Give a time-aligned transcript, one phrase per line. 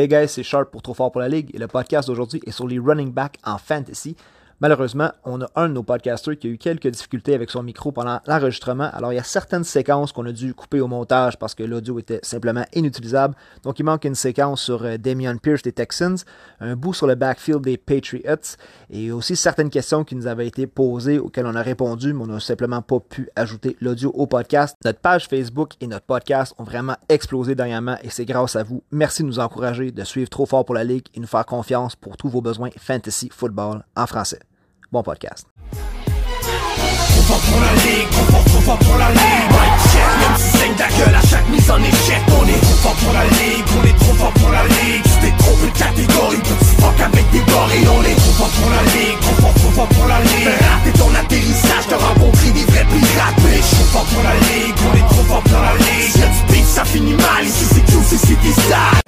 [0.00, 2.52] Hey guys, c'est Sharp pour Trop Fort pour la Ligue et le podcast d'aujourd'hui est
[2.52, 4.14] sur les running backs en fantasy.
[4.60, 7.92] Malheureusement, on a un de nos podcasters qui a eu quelques difficultés avec son micro
[7.92, 8.90] pendant l'enregistrement.
[8.92, 11.96] Alors, il y a certaines séquences qu'on a dû couper au montage parce que l'audio
[12.00, 13.36] était simplement inutilisable.
[13.62, 16.16] Donc, il manque une séquence sur euh, Damian Pierce des Texans,
[16.58, 18.56] un bout sur le backfield des Patriots
[18.90, 22.26] et aussi certaines questions qui nous avaient été posées auxquelles on a répondu, mais on
[22.26, 24.76] n'a simplement pas pu ajouter l'audio au podcast.
[24.84, 28.82] Notre page Facebook et notre podcast ont vraiment explosé dernièrement et c'est grâce à vous.
[28.90, 31.94] Merci de nous encourager, de suivre trop fort pour la Ligue et nous faire confiance
[31.94, 34.47] pour tous vos besoins fantasy football en français.
[34.90, 35.44] Bon podcast.
[35.68, 39.48] Trop fort pour la ligue, trop fort, trop fort pour la ligue.
[39.52, 42.22] Mic check, même si saigne gueule à chaque mise en échec.
[42.32, 45.02] On est trop fort pour la ligue, on est trop fort pour la ligue.
[45.04, 47.88] Tu t'es trompé de catégorie, petit fuck avec des gorilles.
[47.92, 50.56] On est trop fort pour la ligue, trop fort, trop fort pour la ligue.
[50.56, 53.36] Rater ton atterrissage, t'as rencontré des vrais pirates.
[53.44, 56.16] Bitch, trop fort pour la ligue, on est trop fort pour la ligue.
[56.16, 59.04] Y'a du ça finit mal, ici c'est QC, c'est des sales.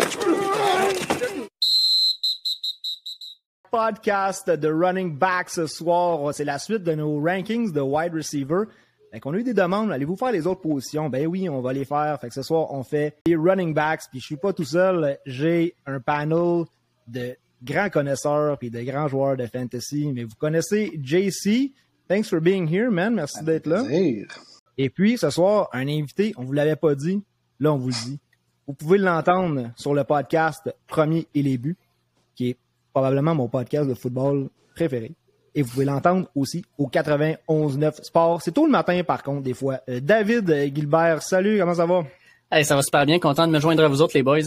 [3.71, 6.35] Podcast de running back ce soir.
[6.35, 8.65] C'est la suite de nos rankings de wide receiver.
[9.11, 11.09] Fait qu'on a eu des demandes, allez-vous faire les autres positions?
[11.09, 12.21] Ben oui, on va les faire.
[12.21, 14.03] Fait que ce soir, on fait les running backs.
[14.11, 15.19] Puis je suis pas tout seul.
[15.27, 16.65] J'ai un panel
[17.09, 20.13] de grands connaisseurs puis de grands joueurs de fantasy.
[20.15, 21.73] Mais vous connaissez JC.
[22.09, 23.15] Thanks for being here, man.
[23.15, 23.85] Merci d'être là.
[24.79, 27.23] Et puis, ce soir, un invité, on vous l'avait pas dit.
[27.59, 28.19] Là, on vous le dit.
[28.67, 31.77] Vous pouvez l'entendre sur le podcast Premier et les buts,
[32.37, 32.59] qui est
[32.93, 35.13] probablement mon podcast de football préféré.
[35.55, 38.41] Et vous pouvez l'entendre aussi au 91.9 Sport.
[38.43, 39.81] C'est tôt le matin, par contre, des fois.
[39.89, 42.05] Euh, David Gilbert, salut, comment ça va?
[42.53, 44.41] Hey, ça va super bien, content de me joindre à vous autres, les boys.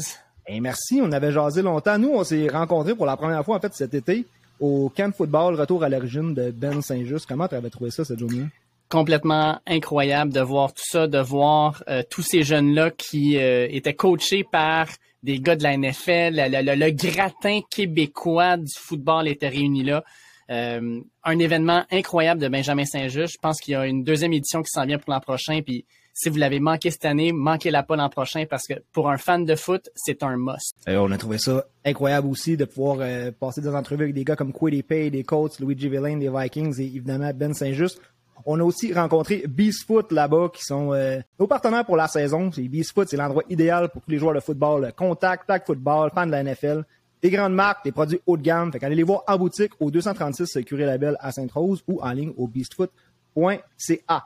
[0.47, 1.97] Et merci, on avait jasé longtemps.
[1.97, 4.25] Nous, on s'est rencontrés pour la première fois, en fait, cet été,
[4.59, 7.25] au camp de football Retour à l'origine de Ben Saint-Just.
[7.27, 8.45] Comment tu avais trouvé ça, cette journée?
[8.89, 13.95] Complètement incroyable de voir tout ça, de voir euh, tous ces jeunes-là qui euh, étaient
[13.95, 14.88] coachés par
[15.23, 20.04] des gars de la NFL, le, gratin québécois du football était réuni là.
[20.52, 23.34] Euh, un événement incroyable de Benjamin Saint-Just.
[23.34, 25.61] Je pense qu'il y a une deuxième édition qui s'en vient pour l'an prochain.
[25.65, 29.17] Puis si vous l'avez manqué cette année, manquez-la pas l'an prochain parce que pour un
[29.17, 30.76] fan de foot, c'est un must.
[30.86, 33.00] On a trouvé ça incroyable aussi de pouvoir
[33.39, 36.80] passer des entrevues avec des gars comme Quiddy Pay, des Colts, Luigi Villain, des Vikings
[36.80, 38.00] et évidemment Ben Saint-Just.
[38.45, 42.49] On a aussi rencontré Beast Foot là-bas, qui sont euh, nos partenaires pour la saison.
[42.49, 46.26] Beast Foot, c'est l'endroit idéal pour tous les joueurs de football, contact, tag football, fans
[46.26, 46.83] de la NFL.
[47.21, 48.71] Des grandes marques, des produits haut de gamme.
[48.71, 52.33] Fait qu'allez les voir en boutique au 236 Curé Label à Sainte-Rose ou en ligne
[52.36, 54.26] au beastfoot.ca.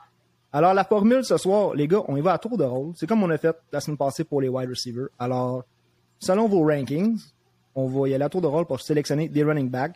[0.52, 2.94] Alors, la formule ce soir, les gars, on y va à tour de rôle.
[2.96, 5.10] C'est comme on a fait la semaine passée pour les wide receivers.
[5.20, 5.64] Alors,
[6.20, 7.20] selon vos rankings,
[7.76, 9.96] on va y aller à tour de rôle pour sélectionner des running backs.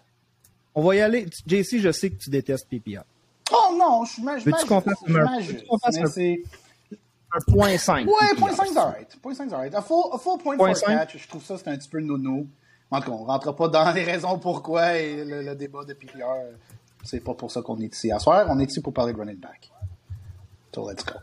[0.75, 1.25] On va y aller.
[1.47, 3.03] JC, je sais que tu détestes PPR.
[3.81, 4.45] Non, je suis magique.
[4.45, 6.43] Veux-tu qu'on fasse un, c'est...
[7.33, 8.07] un point 5?
[8.07, 9.17] Ouais, point 5 c'est alright.
[9.21, 9.75] Point 5 c'est alright.
[9.75, 10.87] A full, a full point, point for 5.
[10.87, 12.45] catch, je trouve ça c'est un petit peu nono.
[12.91, 15.93] En tout cas, on rentre pas dans les raisons pourquoi et le, le débat de
[15.93, 16.25] PPR.
[17.03, 18.45] C'est pas pour ça qu'on est ici à soir.
[18.49, 19.71] On est ici pour parler de running back.
[20.73, 21.13] So let's go.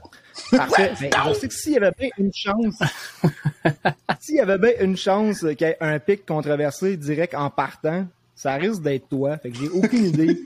[0.51, 0.93] Parfait.
[1.01, 2.75] Mais je sais que s'il y avait bien une chance,
[4.21, 8.07] s'il y avait bien une chance qu'il y ait un pic controversé direct en partant,
[8.39, 9.37] ça risque d'être toi.
[9.37, 10.39] Fait que j'ai aucune idée.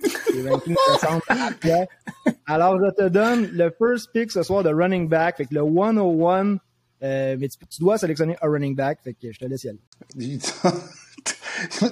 [2.47, 5.37] Alors, je te donne le first pick ce soir de running back.
[5.37, 6.57] Fait que le 101,
[7.03, 9.01] euh, mais tu, tu, dois sélectionner un running back.
[9.05, 9.81] Fait que je te laisse y aller.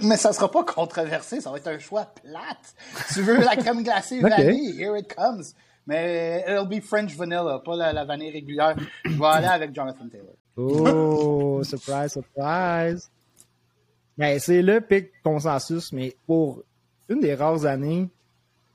[0.02, 1.42] mais ça sera pas controversé.
[1.42, 2.74] Ça va être un choix plate.
[3.12, 4.30] Tu veux la crème glacée okay.
[4.30, 4.80] vanille?
[4.80, 5.52] Here it comes.
[5.86, 8.74] Mais it'll be French vanilla, pas la, la vanille régulière.
[9.04, 10.34] Je vais aller avec Jonathan Taylor.
[10.56, 13.10] Oh, surprise, surprise.
[14.20, 16.62] Ben, c'est le pic consensus, mais pour
[17.08, 18.10] une des rares années,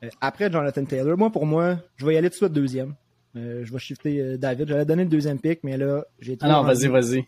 [0.03, 2.95] euh, après Jonathan Taylor, moi, pour moi, je vais y aller tout de suite deuxième.
[3.35, 4.67] Euh, je vais shifter euh, David.
[4.69, 7.27] J'allais donner le deuxième pic, mais là, j'ai Ah non, vas-y, vas-y.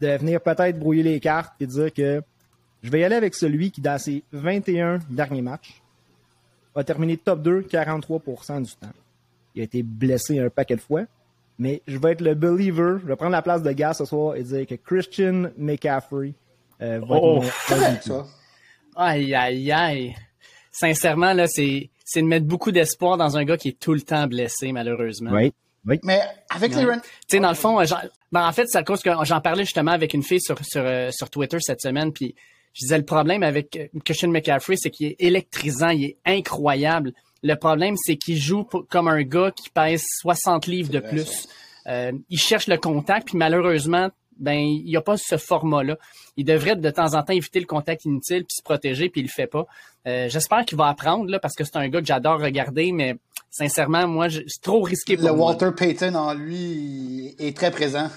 [0.00, 2.22] De venir peut-être brouiller les cartes et dire que
[2.84, 5.82] je vais y aller avec celui qui, dans ses 21 derniers matchs,
[6.76, 8.86] a terminé top 2 43% du temps.
[9.56, 11.02] Il a été blessé un paquet de fois,
[11.58, 12.98] mais je vais être le believer.
[13.02, 16.34] Je vais prendre la place de gars ce soir et dire que Christian McCaffrey
[16.80, 18.26] euh, oh, être ça.
[18.96, 20.16] Aïe, aïe, aïe.
[20.72, 24.02] Sincèrement, là, c'est, c'est de mettre beaucoup d'espoir dans un gars qui est tout le
[24.02, 25.30] temps blessé, malheureusement.
[25.32, 25.52] Oui.
[25.86, 26.00] Oui.
[26.02, 26.20] Mais
[26.50, 26.84] avec ouais.
[26.84, 26.92] les.
[27.00, 27.80] Tu sais, dans le fond,
[28.32, 30.84] ben, en fait, c'est à cause que j'en parlais justement avec une fille sur, sur,
[31.12, 32.34] sur Twitter cette semaine, puis
[32.76, 37.12] je disais, le problème avec Christian McCaffrey, c'est qu'il est électrisant, il est incroyable.
[37.42, 41.48] Le problème, c'est qu'il joue pour, comme un gars qui pèse 60 livres de plus.
[41.86, 45.96] Euh, il cherche le contact, puis malheureusement, ben il n'y a pas ce format-là.
[46.36, 49.24] Il devrait de temps en temps éviter le contact inutile puis se protéger, puis il
[49.24, 49.66] le fait pas.
[50.06, 53.16] Euh, J'espère qu'il va apprendre là, parce que c'est un gars que j'adore regarder, mais
[53.50, 55.46] sincèrement, moi, c'est trop risqué pour le moi.
[55.48, 58.08] Walter Payton en lui est très présent.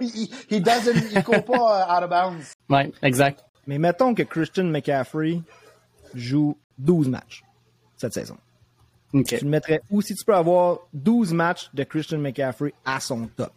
[0.00, 2.52] he, he doesn't, il court pas euh, out of bounds.
[2.68, 3.42] Ouais, exact.
[3.66, 5.40] Mais mettons que Christian McCaffrey
[6.14, 7.42] joue 12 matchs
[7.96, 8.36] cette saison.
[9.22, 10.02] Tu le mettrais où?
[10.02, 13.52] Si tu peux avoir 12 matchs de Christian McCaffrey à son top?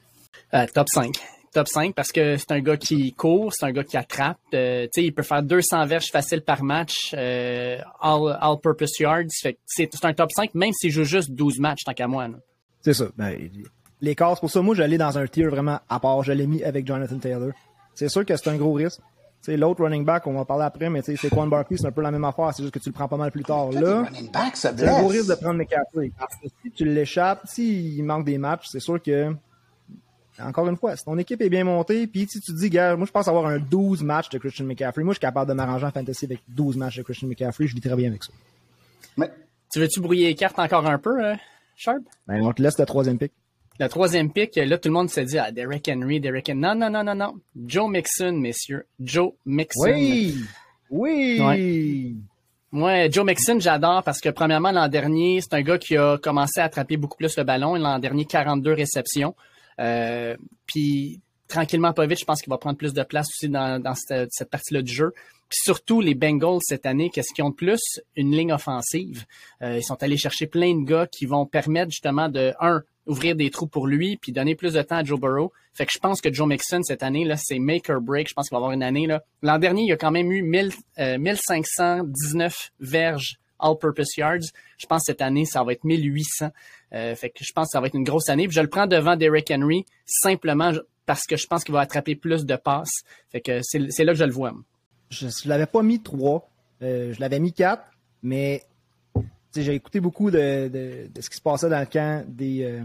[0.53, 1.15] Euh, top 5.
[1.57, 4.37] Top 5 parce que c'est un gars qui court, c'est un gars qui attrape.
[4.53, 8.99] Euh, tu sais, il peut faire 200 verges faciles par match, euh, all, all purpose
[8.99, 9.23] yards.
[9.29, 12.27] C'est c'est un top 5 même s'il joue juste 12 matchs tant qu'à moi.
[12.81, 13.05] C'est ça.
[13.17, 13.35] Ben,
[14.01, 16.21] les cases, pour ça, moi, j'allais dans un tier vraiment à part.
[16.21, 17.49] Je l'ai mis avec Jonathan Taylor.
[17.95, 18.99] C'est sûr que c'est un gros risque.
[19.41, 21.47] Tu sais, l'autre running back, on va en parler après, mais tu sais, c'est Quan
[21.47, 22.51] Barkley, c'est un peu la même affaire.
[22.53, 23.71] C'est juste que tu le prends pas mal plus tard.
[23.71, 26.11] Là, running back se c'est un gros risque de prendre McCaffrey.
[26.19, 29.33] Parce que si tu l'échappes, s'il manque des matchs, c'est sûr que,
[30.39, 32.95] encore une fois, si ton équipe est bien montée, puis si tu te dis, gars,
[32.95, 35.03] moi, je pense avoir un 12 matchs de Christian McCaffrey.
[35.03, 37.67] Moi, je suis capable de m'arranger en fantasy avec 12 matchs de Christian McCaffrey.
[37.67, 38.31] Je vis très bien avec ça.
[39.17, 39.31] Mais,
[39.71, 41.35] Tu veux-tu brouiller les cartes encore un peu, euh,
[41.75, 41.99] Sharp?
[42.27, 43.31] Ben, on te laisse le troisième pick.
[43.79, 46.59] Le troisième pick, là, tout le monde se dit, ah, Derrick Henry, Derrick Henry.
[46.59, 47.35] Non, non, non, non, non.
[47.67, 48.85] Joe Mixon, messieurs.
[48.99, 49.93] Joe Mixon.
[50.89, 52.15] Oui!
[52.71, 56.59] Moi, Joe Mixon, j'adore parce que premièrement, l'an dernier, c'est un gars qui a commencé
[56.59, 57.75] à attraper beaucoup plus le ballon.
[57.75, 59.35] L'an dernier, 42 réceptions.
[59.79, 60.35] Euh,
[60.65, 63.95] puis tranquillement, pas vite, je pense qu'il va prendre plus de place aussi dans, dans
[63.95, 65.13] cette, cette partie-là du jeu.
[65.49, 67.81] Puis surtout, les Bengals cette année, qu'est-ce qu'ils ont de plus?
[68.15, 69.25] Une ligne offensive.
[69.61, 73.35] Euh, ils sont allés chercher plein de gars qui vont permettre justement de, un, ouvrir
[73.35, 75.53] des trous pour lui, puis donner plus de temps à Joe Burrow.
[75.73, 78.27] Fait que je pense que Joe Mixon, cette année, là, c'est make or break.
[78.27, 79.23] Je pense qu'il va avoir une année, là.
[79.41, 84.51] L'an dernier, il a quand même eu 1000, euh, 1519 verges all-purpose yards.
[84.77, 86.49] Je pense que cette année, ça va être 1800.
[86.93, 88.47] Euh, fait que je pense que ça va être une grosse année.
[88.49, 90.71] Je le prends devant Derrick Henry, simplement
[91.05, 93.03] parce que je pense qu'il va attraper plus de passes.
[93.31, 94.53] Fait que c'est là que je le vois.
[95.09, 96.49] je, je l'avais pas mis 3,
[96.83, 97.81] euh, je l'avais mis 4,
[98.23, 98.63] mais
[99.55, 102.83] j'ai écouté beaucoup de, ce qui se passait dans le camp des euh,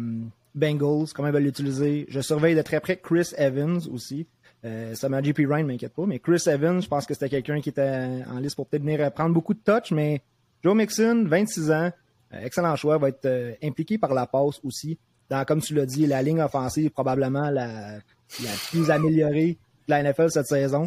[0.54, 2.06] Bengals, comment ils veulent l'utiliser.
[2.08, 4.26] Je surveille de très près Chris Evans aussi.
[4.64, 7.60] Euh, ça m'a JP Ryan, m'inquiète pas, mais Chris Evans, je pense que c'était quelqu'un
[7.60, 10.22] qui était en liste pour peut-être venir prendre beaucoup de touch, mais
[10.62, 11.90] Joe Mixon, 26 ans,
[12.32, 14.98] euh, excellent choix, va être euh, impliqué par la passe aussi.
[15.28, 17.96] Dans, comme tu l'as dit, la ligne offensive, probablement la,
[18.42, 20.86] la plus améliorée de la NFL cette saison.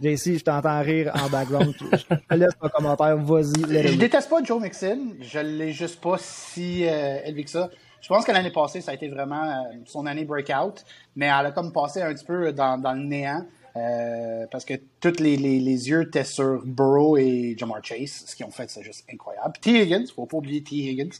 [0.00, 1.74] JC, je t'entends rire en background.
[1.92, 3.16] Je te laisse ton commentaire.
[3.16, 3.88] Vas-y.
[3.88, 5.14] Je déteste pas Joe Mixon.
[5.20, 7.70] Je l'ai juste pas si euh, élevé que ça.
[8.02, 10.84] Je pense que l'année passée, ça a été vraiment euh, son année breakout,
[11.16, 13.46] mais elle a comme passé un petit peu dans, dans le néant.
[13.76, 18.24] Euh, parce que tous les, les, yeux étaient sur Burrow et Jamar Chase.
[18.26, 19.52] Ce qu'ils ont fait, c'est juste incroyable.
[19.60, 19.82] T.
[19.82, 20.76] Higgins, faut pas oublier T.
[20.76, 21.10] Higgins.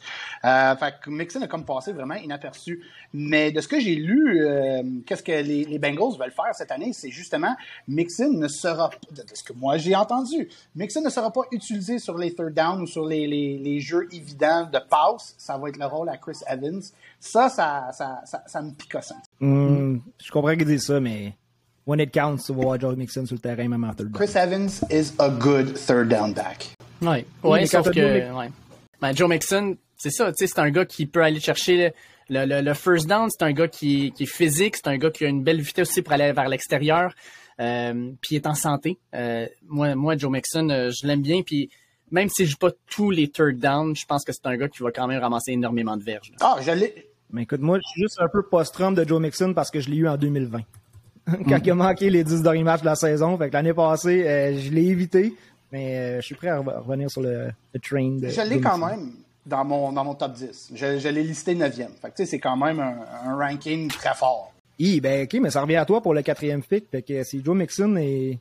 [0.44, 2.82] Euh, fait que Mixon a comme passé vraiment inaperçu.
[3.12, 6.92] Mais de ce que j'ai lu, euh, qu'est-ce que les, Bengals veulent faire cette année,
[6.92, 7.54] c'est justement
[7.88, 11.98] Mixon ne sera pas, de ce que moi j'ai entendu, Mixon ne sera pas utilisé
[11.98, 15.34] sur les third down ou sur les, les, jeux évidents de passe.
[15.36, 16.82] Ça va être le rôle à Chris Evans.
[17.20, 17.90] Ça, ça,
[18.46, 19.44] ça, me pique au.
[19.44, 21.34] Hmm, je comprends qu'ils disent ça, mais
[21.86, 24.12] when it counts, tu vas voir Joe Mixon sur le terrain, même en third down.
[24.12, 26.66] Chris Evans is a good third down back.
[27.00, 28.50] Ouais, Oui, ouais mais sauf que ouais.
[29.00, 31.92] Ben, Joe Mixon, c'est ça, c'est un gars qui peut aller chercher
[32.28, 35.10] le, le, le first down, c'est un gars qui, qui est physique, c'est un gars
[35.10, 37.12] qui a une belle vitesse aussi pour aller vers l'extérieur,
[37.60, 38.98] euh, puis il est en santé.
[39.14, 41.70] Euh, moi, moi, Joe Mixon, euh, je l'aime bien, puis
[42.10, 44.68] même si je joue pas tous les third down, je pense que c'est un gars
[44.68, 46.30] qui va quand même ramasser énormément de verges.
[46.30, 46.36] là.
[46.40, 47.10] Ah, je l'ai.
[47.30, 49.90] Mais écoute, moi, je suis juste un peu post-Trump de Joe Mixon parce que je
[49.90, 50.60] l'ai eu en 2020.
[51.48, 53.36] Quand il a manqué les 10 derniers matchs de la saison.
[53.36, 55.34] Fait que l'année passée, euh, je l'ai évité.
[55.72, 58.10] Mais euh, je suis prêt à re- revenir sur le, le train.
[58.16, 59.10] De, Je l'ai quand même
[59.44, 60.72] dans mon, dans mon top 10.
[60.74, 61.88] Je, je l'ai listé 9e.
[62.00, 64.52] Fait que, c'est quand même un, un ranking très fort.
[64.78, 66.84] Hi, ben ok, mais ça revient à toi pour le quatrième pick.
[66.90, 68.38] Fait que si Joe Mixon est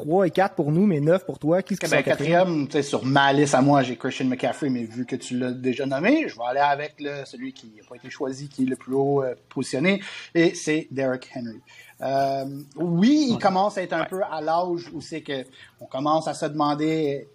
[0.00, 2.38] 3 et 4 pour nous, mais 9 pour toi, qui est-ce qui Ben, quatrième?
[2.40, 5.38] quatrième, tu sais, sur ma liste à moi, j'ai Christian McCaffrey, mais vu que tu
[5.38, 8.62] l'as déjà nommé, je vais aller avec le, celui qui n'a pas été choisi, qui
[8.62, 10.00] est le plus haut euh, positionné,
[10.34, 11.60] et c'est Derrick Henry.
[12.02, 12.44] Euh,
[12.76, 15.44] oui, il commence à être un peu à l'âge où c'est que
[15.80, 17.28] on commence à se demander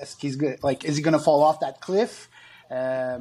[0.00, 2.28] est-ce qu'il like is he gonna fall off that cliff?
[2.70, 3.18] Euh,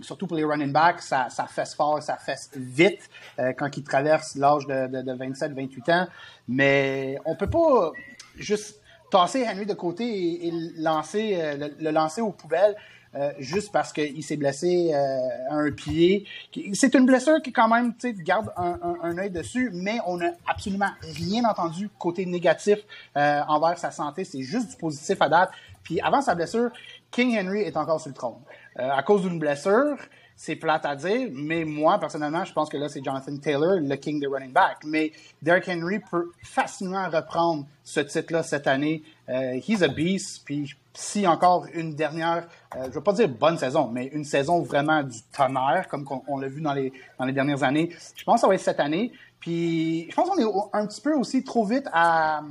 [0.00, 3.08] surtout pour les running backs, ça, ça fesse fort, ça fesse vite
[3.40, 6.06] euh, quand ils traversent l'âge de, de, de 27-28 ans.
[6.46, 7.90] Mais on peut pas
[8.36, 12.76] juste tasser Henry de côté et, lancer, euh, le, lancer aux poubelles
[13.14, 16.26] euh, juste parce qu'il s'est blessé euh, à un pied.
[16.74, 20.32] C'est une blessure qui quand même, garde un, un, un œil dessus, mais on n'a
[20.46, 22.78] absolument rien entendu côté négatif
[23.14, 24.24] envers sa santé.
[24.24, 25.50] C'est juste du positif à date.
[25.82, 26.70] Puis avant sa blessure,
[27.10, 28.42] King Henry est encore sur le trône.
[28.74, 29.96] À cause d'une blessure,
[30.36, 33.96] c'est plate à dire, mais moi, personnellement, je pense que là, c'est Jonathan Taylor, le
[33.96, 34.78] king des running back.
[34.84, 39.02] Mais Derrick Henry peut facilement reprendre ce titre-là cette année.
[39.30, 40.42] Euh, he's a beast.
[40.44, 44.24] Puis si encore une dernière, euh, je ne veux pas dire bonne saison, mais une
[44.24, 48.24] saison vraiment du tonnerre, comme on, l'a vu dans les, dans les dernières années, je
[48.24, 49.12] pense que ça va être cette année.
[49.40, 52.42] Puis je pense qu'on est un petit peu aussi trop vite à,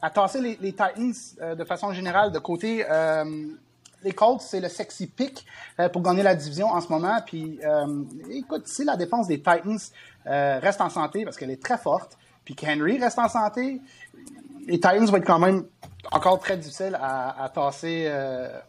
[0.00, 2.84] à tasser les, Titans euh, de façon générale de côté.
[2.88, 3.24] Euh,
[4.04, 5.44] les Colts, c'est le sexy pick
[5.80, 7.20] euh, pour gagner la division en ce moment.
[7.24, 7.58] Puis
[8.30, 9.78] écoute, si la défense des Titans
[10.26, 13.80] reste en santé, parce qu'elle est très forte, puis qu'Henry reste en santé,
[14.66, 15.64] les Titans vont être quand même
[16.12, 18.10] encore très difficiles à, tasser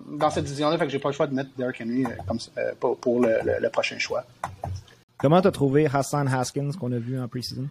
[0.05, 0.77] dans cette division-là.
[0.77, 2.05] Fait que j'ai pas le choix de mettre Derrick Henry
[2.79, 4.23] pour, le, prochain choix.
[5.17, 7.67] Comment t'as trouvé Hassan Haskins qu'on a vu en pre-season?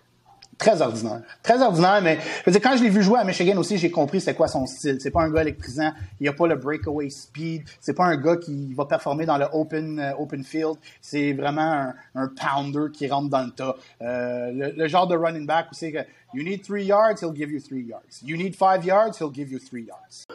[0.58, 1.22] Très ordinaire.
[1.42, 2.18] Très ordinaire, mais
[2.60, 4.98] quand je l'ai vu jouer à Michigan aussi, j'ai compris c'est quoi son style.
[5.00, 8.36] C'est pas un gars électrisant, il a pas le breakaway speed, c'est pas un gars
[8.36, 13.30] qui va performer dans le open, euh, open field, c'est vraiment un, pounder qui rentre
[13.30, 13.76] dans le tas.
[14.02, 15.98] Euh, le, genre de running back où c'est que
[16.32, 18.22] you need three yards, he'll give you three yards.
[18.22, 20.26] You need five yards, he'll give you three yards.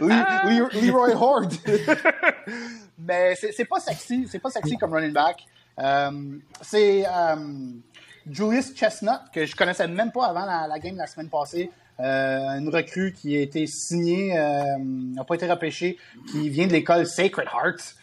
[0.00, 1.54] Leroy Horde.
[2.98, 5.44] mais c'est pas sexy, c'est pas sexy comme running back.
[5.78, 7.04] Euh, c'est
[8.30, 11.70] Julius Chestnut, que je connaissais même pas avant la, game la semaine passée.
[12.00, 15.96] Euh, une recrue qui a été signée, euh, n'a pas été repêchée,
[16.30, 17.94] qui vient de l'école Sacred Heart.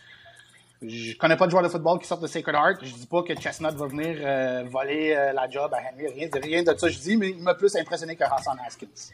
[0.81, 2.79] Je connais pas de joueur de football qui sort de Sacred Heart.
[2.83, 6.07] Je dis pas que Chestnut va venir euh, voler la job à Henry.
[6.07, 9.13] Rien, rien de ça, je dis, mais il m'a plus impressionné que Hassan Haskins.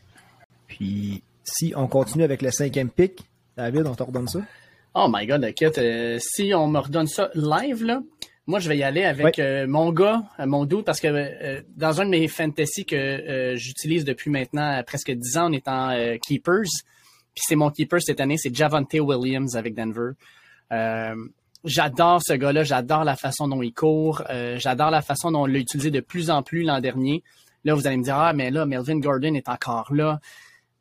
[0.68, 3.22] Puis, si on continue avec le cinquième pick,
[3.56, 4.40] David, on te redonne ça?
[4.94, 5.80] Oh my god, inquiète.
[6.22, 8.02] si on me redonne ça live, là,
[8.48, 11.62] moi, je vais y aller avec euh, mon gars, euh, mon doute, parce que euh,
[11.76, 15.94] dans un de mes fantasy que j'utilise depuis maintenant presque 10 ans en étant
[16.26, 16.72] keepers,
[17.36, 20.12] puis c'est mon keeper cette année, c'est Javante Williams avec Denver.
[21.66, 24.24] j'adore ce gars-là, j'adore la façon dont il court,
[24.56, 27.24] j'adore la façon dont on l'a utilisé de plus en plus l'an dernier.
[27.66, 30.22] Là, vous allez me dire, ah, mais là, Melvin Gordon est encore là.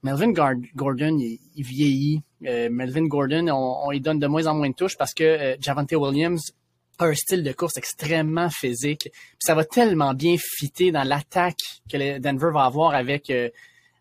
[0.04, 2.22] Melvin Gordon, il, vieillit.
[2.40, 5.92] Melvin Gordon, on, on, lui donne de moins en moins de touches parce que Javante
[5.92, 6.52] Williams
[6.98, 9.08] un style de course extrêmement physique.
[9.12, 11.58] Puis ça va tellement bien fitter dans l'attaque
[11.90, 13.48] que Denver va avoir avec euh,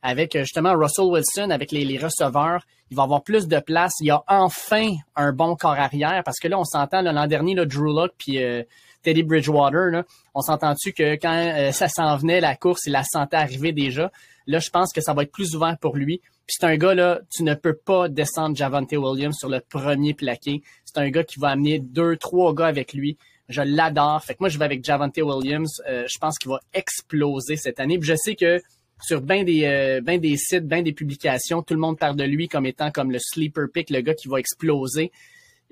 [0.01, 2.63] avec euh, justement Russell Wilson, avec les, les, receveurs.
[2.91, 3.93] Il va avoir plus de place.
[4.01, 7.55] Il y a enfin un bon corps arrière parce que là, on s'entend l'an dernier,
[7.55, 8.63] là, Drew Luck puis euh,
[9.01, 13.37] Teddy Bridgewater, là, on s'entend-tu que quand ça s'en venait, la course, il la sentait
[13.37, 14.11] arriver déjà?
[14.47, 16.21] Là, je pense que ça va être plus ouvert pour lui.
[16.47, 20.13] Puis c'est un gars, là, tu ne peux pas descendre Javante Williams sur le premier
[20.13, 20.61] plaqué.
[20.85, 23.17] C'est un gars qui va amener deux, trois gars avec lui.
[23.49, 24.23] Je l'adore.
[24.23, 25.81] Fait que moi, je vais avec Javante Williams.
[25.87, 27.97] Euh, je pense qu'il va exploser cette année.
[27.97, 28.61] Puis je sais que
[29.01, 32.23] sur bien des, euh, ben des sites, bien des publications, tout le monde parle de
[32.23, 35.11] lui comme étant comme le sleeper pick, le gars qui va exploser.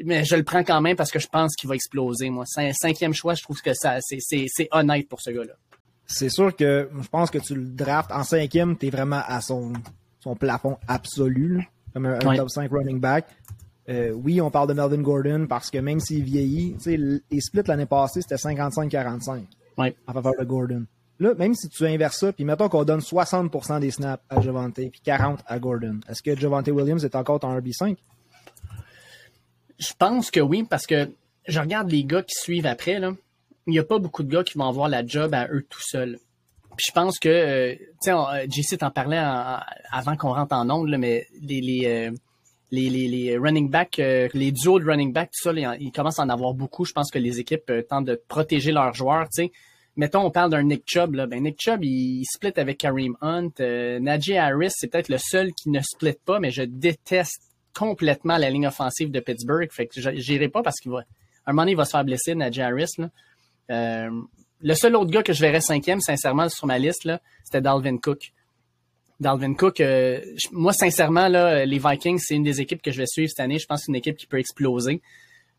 [0.04, 2.30] Mais je le prends quand même parce que je pense qu'il va exploser.
[2.30, 5.54] Moi, cinquième choix, je trouve que ça, c'est honnête pour ce gars-là.
[6.14, 9.42] C'est sûr que je pense que tu le draftes en cinquième, tu es vraiment à
[9.42, 9.74] son
[10.20, 13.26] son plafond absolu, comme un, top 5 running back.
[13.90, 17.86] Euh, oui, on parle de Melvin Gordon parce que même s'il vieillit, les splits l'année
[17.86, 19.44] passée, c'était 55-45
[19.78, 20.86] en faveur de Gordon.
[21.20, 24.76] Là, même si tu inverses ça, puis mettons qu'on donne 60% des snaps à Javante
[24.76, 27.98] puis 40 à Gordon, est-ce que Javante Williams est encore ton RB5?
[29.78, 31.10] Je pense que oui, parce que
[31.48, 33.12] je regarde les gars qui suivent après, là.
[33.68, 35.82] Il n'y a pas beaucoup de gars qui vont avoir la job à eux tout
[35.82, 36.20] seuls.
[36.76, 39.22] Puis je pense que, euh, tu sais, euh, JC t'en parlait
[39.92, 42.12] avant qu'on rentre en ongle, mais les, les, euh,
[42.72, 46.30] les, les, running back, les duos de running back, tout ça, ils, commencent à en
[46.30, 46.86] avoir beaucoup.
[46.86, 49.52] Je pense que les équipes tentent de protéger leurs joueurs, tu sais.
[49.96, 51.28] Mettons, on parle d'un Nick Chubb, là.
[51.28, 53.52] Ben, Nick Chubb, il, split avec Kareem Hunt.
[53.60, 57.44] Najee Harris, c'est peut-être le seul qui ne split pas, mais je déteste
[57.78, 59.72] complètement la ligne offensive de Pittsburgh.
[59.72, 61.04] Fait que j'irai pas parce qu'il va,
[61.46, 63.10] un moment il va se faire blesser, Najee Harris, là.
[63.70, 67.10] Le seul autre gars que je verrais cinquième, sincèrement, sur ma liste,
[67.44, 68.32] c'était Dalvin Cook.
[69.20, 73.06] Dalvin Cook, euh, moi, sincèrement, là, les Vikings, c'est une des équipes que je vais
[73.06, 73.60] suivre cette année.
[73.60, 75.02] Je pense que c'est une équipe qui peut exploser.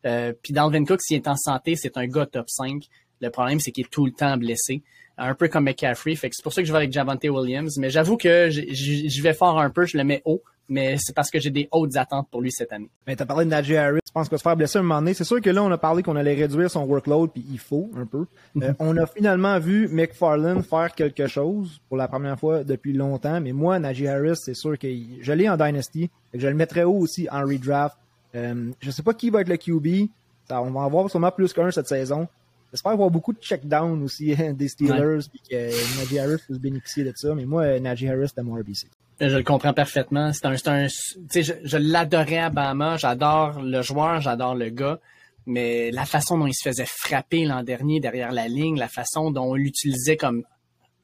[0.07, 2.83] Euh, puis Dalvin Cook, s'il est en santé, c'est un gars top 5.
[3.21, 4.83] Le problème, c'est qu'il est tout le temps blessé.
[5.17, 6.17] Un peu comme McCaffrey.
[6.17, 7.77] C'est pour ça que je vais avec Javante Williams.
[7.79, 11.31] Mais j'avoue que je vais fort un peu, je le mets haut mais c'est parce
[11.31, 12.91] que j'ai des hautes attentes pour lui cette année.
[13.07, 15.01] Mais t'as parlé de Najee Harris, je pense qu'il va se faire blesser un moment
[15.01, 15.15] donné.
[15.15, 17.91] C'est sûr que là, on a parlé qu'on allait réduire son workload, puis il faut
[17.97, 18.27] un peu.
[18.63, 18.75] Euh, mhm.
[18.79, 23.53] on a finalement vu McFarlane faire quelque chose pour la première fois depuis longtemps, mais
[23.53, 24.89] moi, Najee Harris, c'est sûr que
[25.21, 27.99] je l'ai en Dynasty, et je le mettrai haut aussi en redraft.
[28.35, 30.09] Euh, je sais pas qui va être le QB,
[30.49, 32.29] ça, on va en voir sûrement plus qu'un cette saison.
[32.73, 37.13] J'espère avoir beaucoup de check-down aussi des Steelers, puis que Najee Harris puisse bénéficier de
[37.15, 38.89] ça, mais moi, Najee Harris, c'est mon RBC.
[39.21, 40.33] Je le comprends parfaitement.
[40.33, 42.97] C'est un, un je, je l'adorais à Bama.
[42.97, 44.99] J'adore le joueur, j'adore le gars.
[45.47, 49.31] Mais la façon dont il se faisait frapper l'an dernier derrière la ligne, la façon
[49.31, 50.45] dont on l'utilisait comme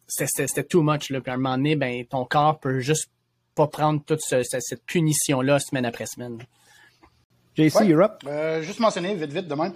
[0.06, 1.10] c'était too much.
[1.10, 1.20] Là.
[1.20, 3.10] Puis à un moment donné, ben, ton corps peut juste
[3.54, 6.38] pas prendre toute cette punition-là semaine après semaine.
[7.56, 8.22] JC, Europe.
[8.26, 9.72] Euh, juste mentionner vite, vite, demain.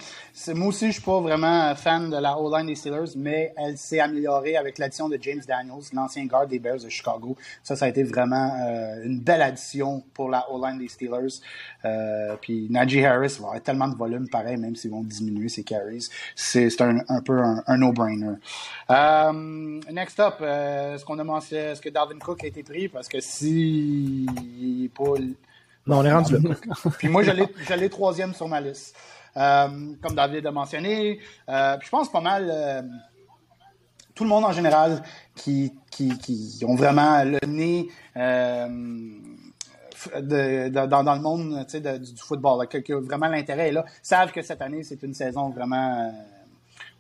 [0.55, 3.99] Moi aussi, je suis pas vraiment fan de la O-line des Steelers, mais elle s'est
[3.99, 7.37] améliorée avec l'addition de James Daniels, l'ancien garde des Bears de Chicago.
[7.65, 11.41] Ça, ça a été vraiment euh, une belle addition pour la O-line des Steelers.
[11.85, 15.65] Euh, puis Najee Harris va avoir tellement de volume pareil, même s'ils vont diminuer ses
[15.65, 16.07] carries.
[16.37, 18.37] C'est un, un, peu un, no-brainer.
[18.91, 22.89] Euh, next up, est-ce qu'on a mentionné, est-ce que Dalvin Cook a été pris?
[22.89, 24.27] Parce que si
[24.95, 25.15] pas
[25.87, 26.55] non, on est rendu là.
[26.99, 28.97] puis moi, j'allais troisième sur ma liste.
[29.37, 31.19] Euh, comme David a mentionné.
[31.49, 32.83] Euh, je pense pas mal euh,
[34.15, 35.03] tout le monde en général
[35.35, 37.89] qui, qui, qui ont vraiment le nez
[40.21, 44.63] de, dans, dans, le monde du football, que, que, vraiment l'intérêt là, savent que cette
[44.63, 46.13] année, c'est une saison vraiment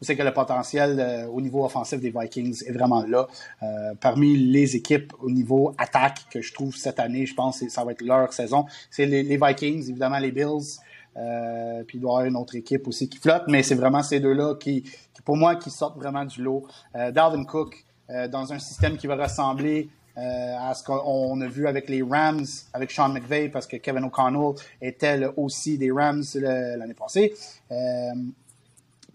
[0.04, 3.26] c'est que le potentiel euh, au niveau offensif des Vikings est vraiment là.
[3.62, 7.68] Euh, parmi les équipes au niveau attaque que je trouve cette année, je pense que
[7.68, 10.78] ça va être leur saison, c'est les, Vikings, évidemment les Bills,
[11.16, 14.02] euh, puis il doit y avoir une autre équipe aussi qui flotte, mais c'est vraiment
[14.02, 14.84] ces deux-là qui,
[15.24, 16.66] pour moi, qui sortent vraiment du lot.
[16.94, 17.84] Dalvin Cook,
[18.30, 22.90] dans un système qui va ressembler à ce qu'on a vu avec les Rams, avec
[22.90, 27.34] Sean McVay, parce que Kevin O'Connell était aussi des Rams l'année passée.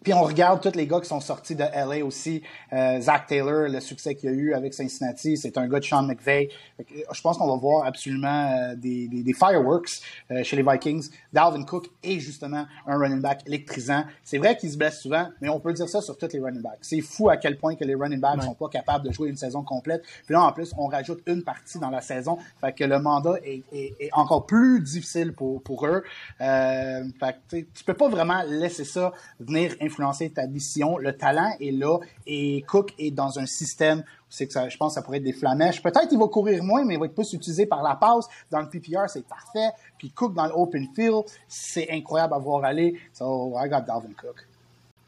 [0.03, 2.41] Puis on regarde tous les gars qui sont sortis de LA aussi.
[2.73, 6.03] Euh, Zach Taylor, le succès qu'il a eu avec Cincinnati, c'est un gars de Sean
[6.03, 6.49] McVay.
[6.79, 10.01] Je pense qu'on va voir absolument euh, des, des, des, fireworks
[10.31, 11.09] euh, chez les Vikings.
[11.33, 14.03] Dalvin Cook est justement un running back électrisant.
[14.23, 16.61] C'est vrai qu'il se blesse souvent, mais on peut dire ça sur tous les running
[16.61, 16.79] backs.
[16.81, 19.37] C'est fou à quel point que les running backs sont pas capables de jouer une
[19.37, 20.03] saison complète.
[20.25, 22.37] Puis là, en plus, on rajoute une partie dans la saison.
[22.61, 26.03] Fait que le mandat est, est, est encore plus difficile pour, pour eux.
[26.41, 30.97] Euh, fait que, tu peux pas vraiment laisser ça venir influencer ta décision.
[30.97, 34.91] Le talent est là et Cook est dans un système c'est que ça, je pense
[34.91, 35.81] que ça pourrait être des flamèches.
[35.81, 38.27] Peut-être qu'il va courir moins, mais il va être plus utilisé par la passe.
[38.51, 39.69] Dans le PPR, c'est parfait.
[39.97, 42.99] Puis Cook dans l'open field, c'est incroyable à voir aller.
[43.11, 44.47] So, I got Dalvin Cook.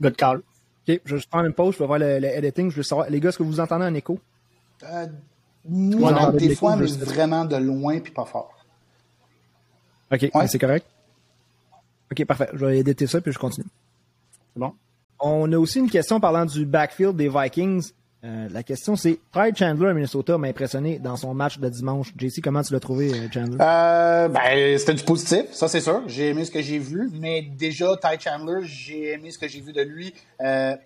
[0.02, 0.38] Good call.
[0.38, 0.44] OK,
[0.88, 2.72] je vais juste prendre une pause, je vais voir le, editing.
[2.72, 4.20] Je veux savoir, les gars, est-ce que vous entendez un écho?
[4.84, 5.06] Euh,
[5.70, 8.66] non, des fois, mais vraiment de loin puis pas fort.
[10.12, 10.88] OK, c'est correct.
[12.12, 12.50] OK, parfait.
[12.54, 13.68] Je vais éditer ça puis je continue.
[14.54, 14.74] C'est bon?
[15.20, 17.92] On a aussi une question parlant du backfield des Vikings.
[18.24, 22.14] Euh, la question, c'est Pride Chandler à Minnesota m'a impressionné dans son match de dimanche.
[22.16, 23.58] JC, comment tu l'as trouvé, euh, Chandler?
[23.60, 26.04] Euh, ben, c'était du positif, ça c'est sûr.
[26.06, 29.60] J'ai aimé ce que j'ai vu, mais déjà, Ty Chandler, j'ai aimé ce que j'ai
[29.60, 30.14] vu de lui.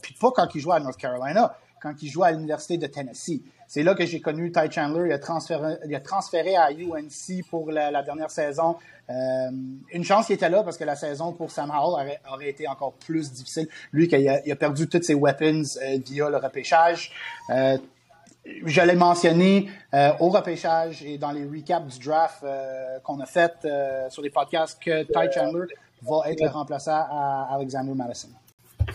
[0.01, 3.43] puis pas quand il jouait à North Carolina, quand il jouait à l'Université de Tennessee.
[3.67, 5.07] C'est là que j'ai connu Ty Chandler.
[5.07, 8.77] Il a transféré, à UNC pour la, dernière saison.
[9.09, 9.13] Euh,
[9.91, 12.93] une chance qu'il était là parce que la saison pour Sam Howell aurait, été encore
[12.93, 13.67] plus difficile.
[13.91, 17.11] Lui, a, il a perdu toutes ses weapons euh, via le repêchage.
[17.49, 17.77] Euh,
[18.63, 19.69] je l'ai mentionné
[20.19, 22.45] au repêchage et dans les recaps du draft
[23.01, 23.53] qu'on a fait
[24.09, 25.65] sur les podcasts que Ty Chandler
[26.03, 28.27] va être le remplaçant à Alexander Madison.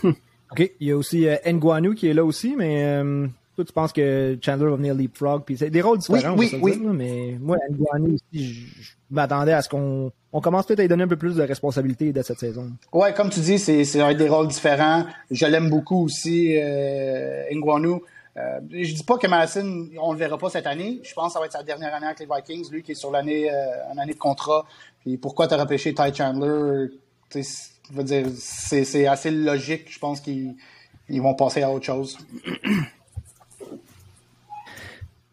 [0.03, 0.71] OK.
[0.79, 3.03] Il y a aussi Nguanu qui est là aussi, mais
[3.63, 6.79] toi, tu penses que Chandler va venir leapfrog, puis c'est des rôles différents, oui, oui,
[6.81, 6.87] oui.
[6.93, 11.03] mais moi, Nguanu aussi, je, m'attendais à ce qu'on on commence peut-être à lui donner
[11.03, 12.71] un peu plus de responsabilité de cette saison.
[12.93, 15.05] Ouais, comme tu dis, c'est c'est des rôles différents.
[15.29, 18.01] Je l'aime beaucoup aussi, euh, Nguanu.
[18.37, 21.01] Euh, je dis pas que Madison, on le verra pas cette année.
[21.03, 22.95] Je pense que ça va être sa dernière année avec les Vikings, lui qui est
[22.95, 24.65] sur l'année, euh, une année de contrat.
[25.01, 26.87] Puis pourquoi t'as repêché Ty Chandler?
[27.93, 29.91] Veux dire, c'est assez logique.
[29.91, 30.55] Je pense qu'ils
[31.09, 32.17] ils vont passer à autre chose.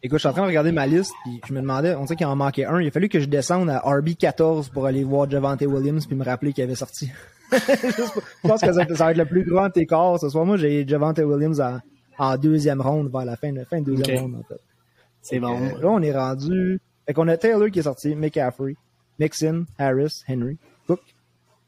[0.00, 2.14] Écoute, je suis en train de regarder ma liste, puis je me demandais, on sait
[2.14, 2.80] qu'il en manquait un.
[2.80, 6.24] Il a fallu que je descende à RB14 pour aller voir Javante Williams puis me
[6.24, 7.10] rappeler qu'il avait sorti.
[7.50, 10.46] je pense que ça, va être le plus grand écart ce soir.
[10.46, 11.60] Moi, j'ai Javante Williams
[12.16, 14.60] en, deuxième ronde vers la fin, de fin de deuxième ronde, en fait.
[15.20, 15.58] C'est bon.
[15.58, 16.80] là, on est rendu.
[17.04, 18.76] Fait qu'on a Taylor qui est sorti, McCaffrey,
[19.18, 21.00] Mixon, Harris, Henry, Cook,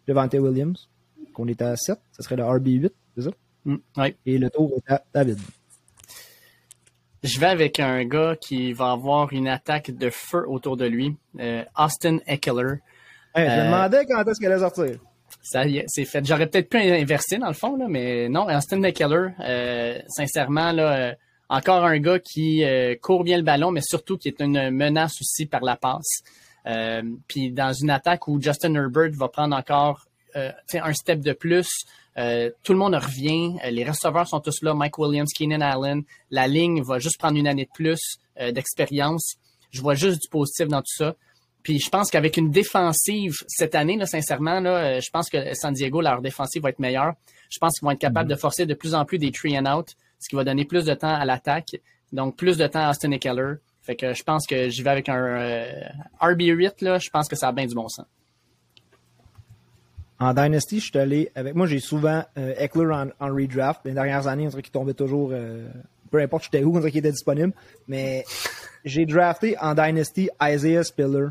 [0.06, 0.88] Javante Williams.
[1.32, 3.30] Qu'on est à 7, ce serait le RB8, c'est ça?
[3.64, 4.16] Mm, oui.
[4.26, 5.38] Et le tour est à David.
[7.22, 11.16] Je vais avec un gars qui va avoir une attaque de feu autour de lui,
[11.38, 12.76] euh, Austin Eckler.
[13.37, 14.98] je me euh, demandais quand est-ce qu'elle allait sortir.
[15.42, 16.24] Ça c'est fait.
[16.24, 21.14] J'aurais peut-être pu inverser dans le fond, là, mais non, Austin Eckler, euh, sincèrement, là,
[21.50, 22.64] encore un gars qui
[23.02, 26.22] court bien le ballon, mais surtout qui est une menace aussi par la passe.
[27.28, 31.68] puis dans une attaque où Justin Herbert va prendre encore un step de plus,
[32.18, 33.56] euh, tout le monde revient.
[33.64, 34.74] Euh, les receveurs sont tous là.
[34.74, 36.02] Mike Williams, Keenan Allen.
[36.30, 38.00] La ligne va juste prendre une année de plus
[38.40, 39.36] euh, d'expérience.
[39.70, 41.14] Je vois juste du positif dans tout ça.
[41.62, 45.74] Puis je pense qu'avec une défensive cette année, là, sincèrement, là, je pense que San
[45.74, 47.12] Diego, leur défensive va être meilleure.
[47.50, 48.34] Je pense qu'ils vont être capables mm-hmm.
[48.34, 50.86] de forcer de plus en plus des three and out, ce qui va donner plus
[50.86, 51.76] de temps à l'attaque.
[52.12, 53.56] Donc plus de temps à Austin et Keller.
[53.82, 55.70] Fait que je pense que j'y vais avec un
[56.20, 58.06] RB8, là, je pense que ça a bien du bon sens.
[60.20, 61.54] En Dynasty, je suis allé avec.
[61.54, 63.80] Moi, j'ai souvent euh, Eckler en, redraft.
[63.87, 65.30] Les dernières années, on dirait qu'il tombait toujours.
[65.33, 65.66] Euh,
[66.11, 67.54] peu importe j'étais où, on dirait qu'il était disponible.
[67.88, 68.24] Mais
[68.85, 71.28] j'ai drafté en Dynasty Isaiah Spiller,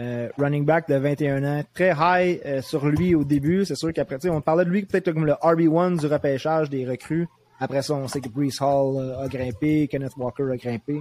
[0.00, 1.62] euh, running back de 21 ans.
[1.72, 3.64] Très high euh, sur lui au début.
[3.64, 7.28] C'est sûr qu'après, on parlait de lui peut-être comme le RB1 du repêchage des recrues.
[7.60, 11.00] Après ça, on sait que Brees Hall a grimpé, Kenneth Walker a grimpé.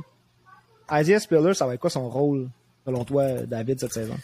[0.93, 2.49] Isaiah Spiller, ça va être quoi son rôle,
[2.85, 4.15] selon toi, David, cette saison?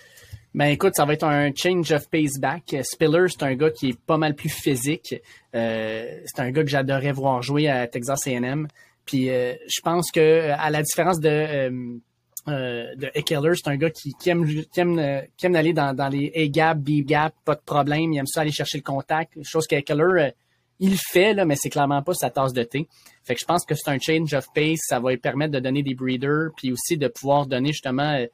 [0.57, 2.75] Ben écoute, ça va être un change of pace back.
[2.81, 5.13] Spiller, c'est un gars qui est pas mal plus physique.
[5.53, 8.67] Euh, c'est un gars que j'adorais voir jouer à Texas A&M.
[9.05, 11.99] Puis euh, je pense que à la différence de euh,
[12.47, 16.09] euh, de c'est un gars qui, qui aime qui aime, qui aime aller dans, dans
[16.09, 18.13] les A gap, B gap, pas de problème.
[18.13, 19.37] Il aime ça aller chercher le contact.
[19.43, 20.31] Chose qu'Eckler
[20.79, 22.87] il fait là, mais c'est clairement pas sa tasse de thé.
[23.23, 24.79] Fait que je pense que c'est un change of pace.
[24.87, 28.25] Ça va lui permettre de donner des breeders, puis aussi de pouvoir donner justement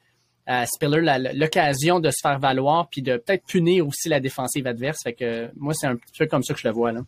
[0.46, 1.00] à Spiller
[1.34, 5.02] l'occasion de se faire valoir puis de peut-être punir aussi la défensive adverse.
[5.02, 6.92] Fait que moi, c'est un petit peu comme ça que je le vois.
[6.92, 7.00] Là.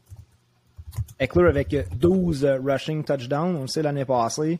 [1.20, 4.58] Eckler avec 12 euh, rushing touchdowns, on le sait l'année passée.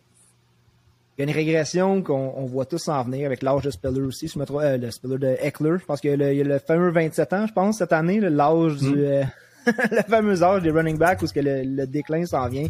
[1.17, 4.29] Il y a une régression qu'on voit tous en venir avec l'âge de Spiller aussi.
[4.29, 5.79] Je me trouve, euh, le Spiller de Eckler.
[5.81, 8.91] Je pense qu'il y, a le fameux 27 ans, je pense, cette année, l'âge du.
[8.91, 8.99] Mm.
[8.99, 9.25] Euh,
[9.67, 12.69] le fameux âge des running backs où que le, le déclin s'en vient.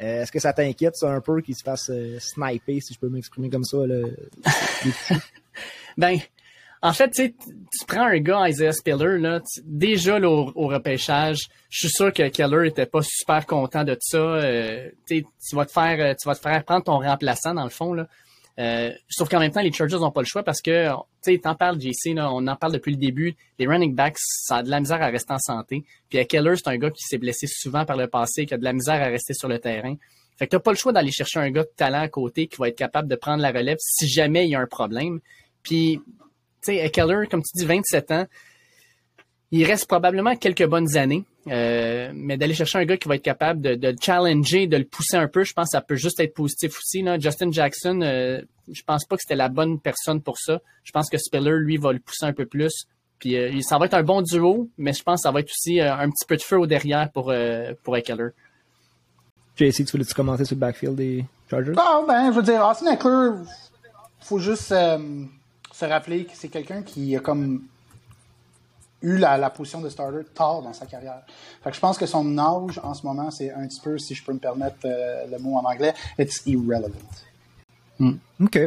[0.00, 2.98] Euh, est-ce que ça t'inquiète, ça, un peu, qu'il se fasse euh, sniper, si je
[2.98, 3.78] peux m'exprimer comme ça?
[3.86, 4.08] Là,
[5.96, 6.18] ben,
[6.82, 7.34] en fait, tu
[7.86, 12.86] prends un gars, Isaiah Spiller, là, déjà au, repêchage, je suis sûr que Keller était
[12.86, 14.18] pas super content de ça.
[14.18, 17.94] Euh, tu vas te faire, tu vas te faire prendre ton remplaçant dans le fond
[17.94, 18.06] là.
[18.58, 21.38] Euh, sauf qu'en même temps, les Chargers n'ont pas le choix parce que, tu sais,
[21.38, 23.36] t'en parles, JC, là, on en parle depuis le début.
[23.58, 25.84] Les running backs, ça a de la misère à rester en santé.
[26.08, 28.64] Puis Keller, c'est un gars qui s'est blessé souvent par le passé, qui a de
[28.64, 29.96] la misère à rester sur le terrain.
[30.38, 32.56] Fait que t'as pas le choix d'aller chercher un gars de talent à côté qui
[32.58, 35.20] va être capable de prendre la relève si jamais il y a un problème.
[35.62, 36.00] Puis,
[36.62, 38.26] tu sais, Keller, comme tu dis, 27 ans,
[39.52, 43.22] il reste probablement quelques bonnes années, euh, mais d'aller chercher un gars qui va être
[43.22, 45.94] capable de, de, le challenger, de le pousser un peu, je pense que ça peut
[45.94, 47.02] juste être positif aussi.
[47.02, 47.18] Là.
[47.18, 50.60] Justin Jackson, euh, je pense pas que c'était la bonne personne pour ça.
[50.82, 52.86] Je pense que Spiller, lui, va le pousser un peu plus.
[53.18, 55.50] Puis euh, ça va être un bon duo, mais je pense que ça va être
[55.50, 58.28] aussi euh, un petit peu de feu au derrière pour, euh, pour Eckler.
[59.56, 61.72] JC, tu voulais-tu commenter sur le backfield des Chargers?
[61.78, 63.30] Ah, ben, je veux dire, Austin Eckler,
[64.20, 67.62] faut juste se rappeler que c'est quelqu'un qui a comme
[69.02, 71.22] eu la, position de starter tard dans sa carrière.
[71.62, 74.24] Fait je pense que son âge en ce moment, c'est un petit peu, si je
[74.24, 76.92] peux me permettre euh, le mot en anglais, it's irrelevant.
[77.98, 78.14] Hmm.
[78.40, 78.58] OK.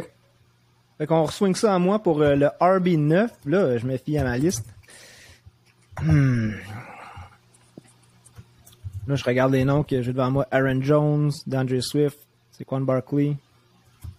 [0.98, 3.28] Fait qu'on swing ça à moi pour euh, le RB9.
[3.46, 4.66] Là, je me fie à ma liste.
[6.02, 6.52] Hmm.
[9.06, 10.46] Là, je regarde les noms que j'ai devant moi.
[10.50, 12.18] Aaron Jones, DeAndre Swift,
[12.52, 13.36] Saquon Barkley.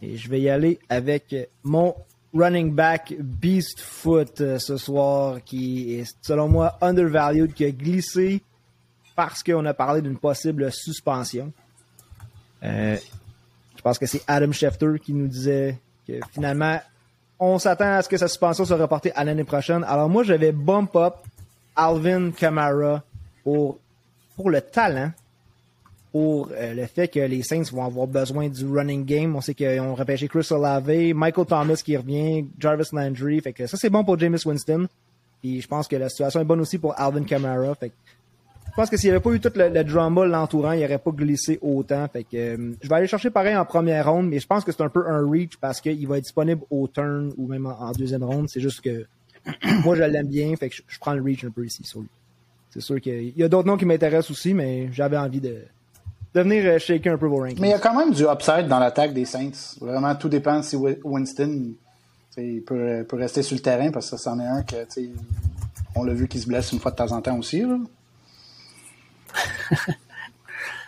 [0.01, 1.95] Et je vais y aller avec mon
[2.33, 8.41] running back beast foot euh, ce soir qui est selon moi undervalued, qui a glissé
[9.15, 11.51] parce qu'on a parlé d'une possible suspension.
[12.63, 12.97] Euh,
[13.75, 16.79] je pense que c'est Adam Schefter qui nous disait que finalement
[17.39, 19.83] on s'attend à ce que sa suspension soit reportée à l'année prochaine.
[19.83, 21.15] Alors moi j'avais bump up
[21.75, 23.03] Alvin Kamara
[23.43, 23.79] pour,
[24.35, 25.11] pour le talent
[26.11, 29.35] pour euh, le fait que les Saints vont avoir besoin du running game.
[29.35, 33.39] On sait qu'ils ont repêché Chris Olave, Michael Thomas qui revient, Jarvis Landry.
[33.39, 34.87] Fait que ça, c'est bon pour James Winston.
[35.41, 37.73] Puis je pense que la situation est bonne aussi pour Alvin Kamara.
[37.75, 37.95] Fait que
[38.71, 40.97] je pense que s'il n'y avait pas eu tout le, le drama l'entourant, il n'aurait
[40.97, 42.07] pas glissé autant.
[42.07, 44.71] Fait que euh, je vais aller chercher pareil en première ronde, mais je pense que
[44.71, 47.91] c'est un peu un reach parce qu'il va être disponible au turn ou même en,
[47.91, 48.47] deuxième ronde.
[48.49, 49.05] C'est juste que
[49.83, 52.07] moi je l'aime bien, fait que je, prends le reach un peu ici sur lui.
[52.69, 55.63] C'est sûr qu'il y a d'autres noms qui m'intéressent aussi, mais j'avais envie de,
[56.33, 57.59] de venir euh, shaker un peu vos rankings.
[57.59, 59.77] Mais il y a quand même du upside dans l'attaque des Saints.
[59.81, 61.73] Vraiment, tout dépend si Winston
[62.35, 64.75] peut, peut, rester sur le terrain parce que c'en est un que
[65.95, 67.61] on l'a vu qu'il se blesse une fois de temps en temps aussi.
[67.61, 67.77] Là.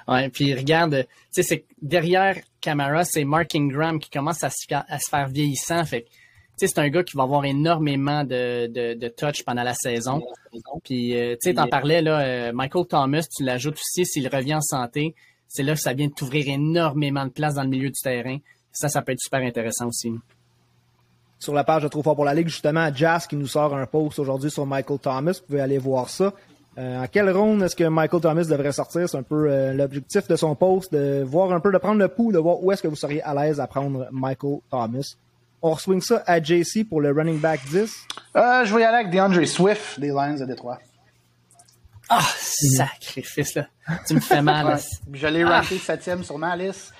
[0.07, 4.65] ouais, puis regarde, tu sais, c'est derrière Camara, c'est Mark Ingram qui commence à se,
[4.71, 5.83] à se faire vieillissant.
[5.83, 6.05] Fait
[6.55, 10.21] c'est un gars qui va avoir énormément de, de, de touch pendant la saison.
[10.83, 14.55] Puis, euh, tu sais, t'en parlais, là, euh, Michael Thomas, tu l'ajoutes aussi s'il revient
[14.55, 15.15] en santé
[15.53, 18.37] c'est là que ça vient de t'ouvrir énormément de place dans le milieu du terrain.
[18.71, 20.11] Ça, ça peut être super intéressant aussi.
[21.37, 23.85] Sur la page de Trop fort pour la Ligue, justement, Jazz qui nous sort un
[23.85, 25.33] post aujourd'hui sur Michael Thomas.
[25.33, 26.33] Vous pouvez aller voir ça.
[26.79, 29.07] Euh, à quelle ronde est-ce que Michael Thomas devrait sortir?
[29.07, 32.07] C'est un peu euh, l'objectif de son post, de voir un peu, de prendre le
[32.07, 35.13] pouls, de voir où est-ce que vous seriez à l'aise à prendre Michael Thomas.
[35.61, 38.07] On swing ça à JC pour le running back 10.
[38.35, 40.79] Euh, je vais y aller avec DeAndre Swift des Lions de Détroit.
[42.09, 43.67] Ah, oh, sacrifice, là.
[44.07, 44.67] Tu me fais mal.
[44.67, 44.79] ouais.
[45.13, 46.93] Je l'ai ranké septième sur ma liste.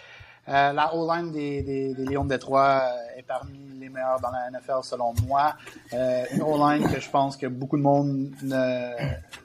[0.50, 2.84] Euh, la O-line des, des, des, Lions de Détroit
[3.16, 5.56] est parmi les meilleurs dans la NFL selon moi.
[5.94, 8.90] Euh, une O-line que je pense que beaucoup de monde ne,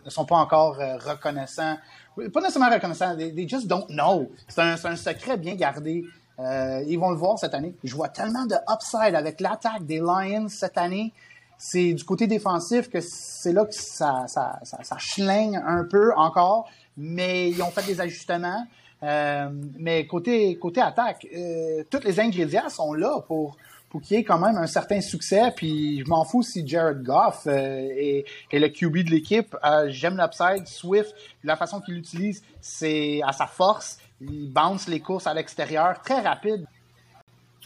[0.05, 1.77] ne sont pas encore euh, reconnaissants.
[2.17, 4.29] Pas nécessairement reconnaissants, they, they just don't know.
[4.49, 6.05] C'est un, un, secret bien gardé.
[6.41, 7.75] Euh, ils vont le voir cette année.
[7.85, 11.13] Je vois tellement de upside avec l'attaque des Lions cette année.
[11.59, 14.97] C'est du côté défensif que c'est là que ça, ça, ça, ça
[15.29, 18.65] un peu encore, mais ils ont fait des ajustements.
[19.03, 23.57] Euh, mais côté, côté attaque, euh, tous les ingrédients sont là pour,
[23.89, 25.53] pour qu'il y ait quand même un certain succès.
[25.55, 29.57] Puis je m'en fous si Jared Goff euh, est, est, le QB de l'équipe.
[29.65, 30.67] Euh, J'aime l'upside.
[30.67, 33.99] Swift, la façon qu'il l'utilise, c'est à sa force.
[34.21, 36.67] Il bounce les courses à l'extérieur, très rapide.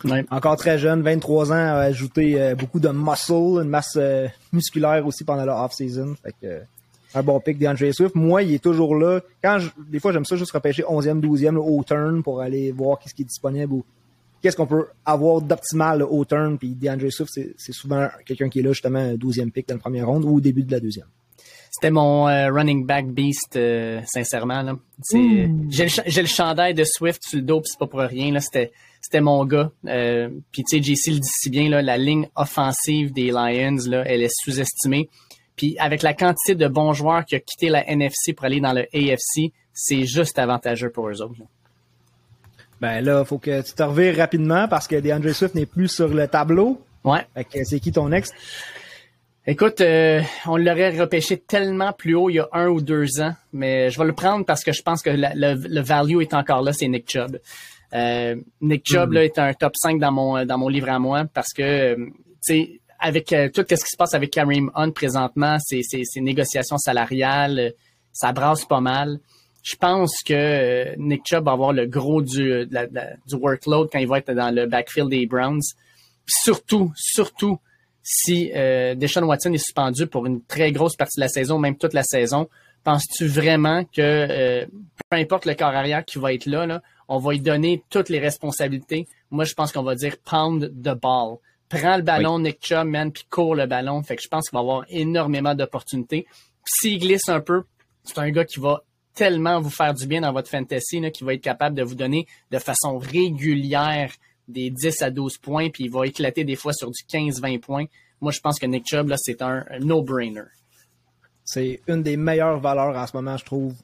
[0.04, 0.24] Ouais.
[0.30, 5.06] Encore très jeune, 23 ans, a ajouté euh, beaucoup de muscle, une masse euh, musculaire
[5.06, 6.14] aussi pendant la off-season.
[6.22, 6.62] Fait que,
[7.14, 8.14] un bon pick d'Andre Swift.
[8.14, 9.20] Moi, il est toujours là.
[9.42, 12.98] Quand je, des fois, j'aime ça juste repêcher 11e, 12e au turn pour aller voir
[12.98, 13.84] qu'est-ce qui est disponible ou
[14.40, 16.58] qu'est-ce qu'on peut avoir d'optimal au turn.
[16.58, 20.02] Puis DeAndre Swift, c'est souvent quelqu'un qui est là justement 12e pick dans le premier
[20.02, 21.06] round ou au début de la deuxième.
[21.70, 24.62] C'était mon euh, running back beast, euh, sincèrement.
[24.62, 24.74] Là.
[24.74, 25.70] Mmh.
[25.70, 28.30] J'ai, le, le chandail de Swift sur le dos, c'est pas pour rien.
[28.30, 28.40] Là.
[28.40, 29.70] C'était, c'était mon gars.
[29.86, 33.76] Euh, puis tu sais, JC le dit si bien, là, la ligne offensive des Lions,
[33.86, 35.08] là, elle est sous-estimée.
[35.56, 38.72] Puis avec la quantité de bons joueurs qui ont quitté la NFC pour aller dans
[38.72, 41.40] le AFC, c'est juste avantageux pour eux autres.
[41.40, 41.46] Là.
[42.80, 46.08] Ben là, faut que tu te revires rapidement parce que DeAndre Swift n'est plus sur
[46.08, 46.80] le tableau.
[47.04, 47.26] Ouais.
[47.34, 48.30] Fait que c'est qui ton ex?
[49.46, 53.34] Écoute, euh, on l'aurait repêché tellement plus haut il y a un ou deux ans,
[53.52, 56.32] mais je vais le prendre parce que je pense que la, le, le, value est
[56.32, 57.38] encore là, c'est Nick Chubb.
[57.94, 59.14] Euh, Nick Chubb mm.
[59.14, 62.10] là, est un top 5 dans mon dans mon livre à moi parce que tu
[62.40, 66.20] sais avec euh, tout ce qui se passe avec Kareem Hunt présentement, ces, ces, ces
[66.20, 67.72] négociations salariales,
[68.12, 69.18] ça brasse pas mal.
[69.62, 73.98] Je pense que Nick Chubb va avoir le gros du, la, la, du workload quand
[73.98, 75.62] il va être dans le backfield des Browns.
[76.26, 77.58] surtout, surtout,
[78.02, 81.76] si euh, Deshaun Watson est suspendu pour une très grosse partie de la saison, même
[81.76, 82.48] toute la saison,
[82.84, 84.66] penses-tu vraiment que euh,
[85.08, 88.08] peu importe le corps arrière qui va être là, là, on va lui donner toutes
[88.08, 89.06] les responsabilités?
[89.30, 91.36] Moi, je pense qu'on va dire pound the ball.
[91.68, 92.42] Prends le ballon, oui.
[92.42, 94.02] Nick Chubb, man, puis court le ballon.
[94.02, 96.26] Fait que je pense qu'il va avoir énormément d'opportunités.
[96.64, 97.64] S'il glisse un peu,
[98.04, 98.82] c'est un gars qui va
[99.14, 102.26] tellement vous faire du bien dans votre fantasy, qui va être capable de vous donner
[102.50, 104.12] de façon régulière
[104.48, 107.84] des 10 à 12 points, puis il va éclater des fois sur du 15-20 points.
[108.20, 110.44] Moi, je pense que Nick Chubb, là, c'est un, un no-brainer.
[111.44, 113.74] C'est une des meilleures valeurs en ce moment, je trouve.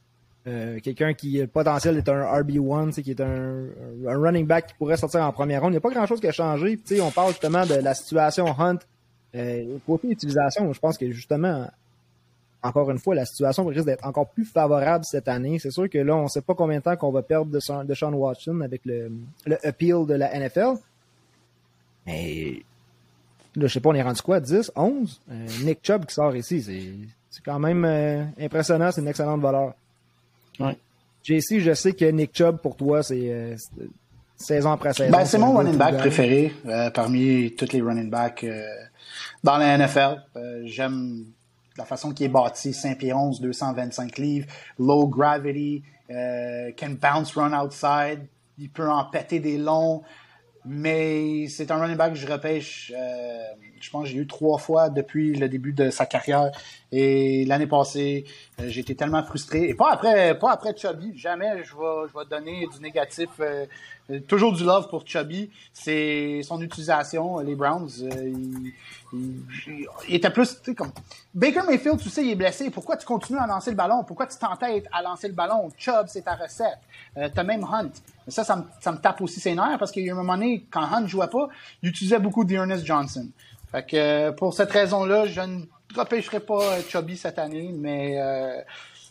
[0.47, 3.67] Euh, Quelqu'un qui, le potentiel est un RB1, qui est un,
[4.07, 5.71] un, running back qui pourrait sortir en première ronde.
[5.71, 6.79] Il n'y a pas grand-chose qui a changé.
[7.03, 8.79] on parle justement de la situation Hunt.
[9.35, 11.69] Euh, côté utilisation, je pense que justement,
[12.63, 15.59] encore une fois, la situation risque d'être encore plus favorable cette année.
[15.59, 17.61] C'est sûr que là, on ne sait pas combien de temps qu'on va perdre de
[17.61, 19.13] Sean Watson avec le,
[19.45, 20.79] le appeal de la NFL.
[22.07, 22.63] Mais
[23.55, 24.41] là, je sais pas, on est rendu quoi?
[24.41, 25.21] 10, 11?
[25.31, 28.91] Euh, Nick Chubb qui sort ici, c'est quand même euh, impressionnant.
[28.91, 29.75] C'est une excellente valeur.
[30.61, 30.77] Ouais.
[31.23, 33.57] JC, je sais que Nick Chubb, pour toi, c'est euh,
[34.37, 35.11] saison après saison.
[35.11, 38.47] Ben, c'est mon running back préféré euh, parmi tous les running backs
[39.43, 40.23] dans la NFL.
[40.65, 41.27] J'aime
[41.79, 44.47] la façon qu'il est bâti, 5 pieds 11, 225 livres,
[44.79, 48.27] low gravity, euh, can bounce run outside,
[48.59, 50.03] il peut en péter des longs,
[50.65, 53.39] mais c'est un running back que je repêche, euh,
[53.81, 56.51] je pense que j'ai eu trois fois depuis le début de sa carrière.
[56.91, 58.25] Et l'année passée,
[58.61, 59.69] euh, été tellement frustré.
[59.69, 61.13] Et pas après, pas après Chubby.
[61.17, 63.29] Jamais je vais, je vais donner du négatif.
[63.41, 63.67] Euh,
[64.27, 65.51] toujours du love pour Chubby.
[65.73, 67.39] C'est son utilisation.
[67.41, 68.33] Les Browns, euh,
[69.13, 70.93] il, était plus, tu comme
[71.35, 72.71] Baker Mayfield, tu sais, il est blessé.
[72.71, 74.05] Pourquoi tu continues à lancer le ballon?
[74.05, 75.71] Pourquoi tu t'entêtes à lancer le ballon?
[75.77, 76.79] Chubb, c'est ta recette.
[77.17, 77.91] Euh, T'as même Hunt.
[78.29, 80.83] Ça, ça me, tape aussi ses nerfs parce qu'il y a un moment donné, quand
[80.83, 81.49] Hunt jouait pas,
[81.83, 83.27] il utilisait beaucoup d'Ernest Johnson.
[83.71, 85.65] Fait que euh, pour cette raison-là, je ne
[85.97, 88.61] repêcherai pas Chubby cette année, mais euh,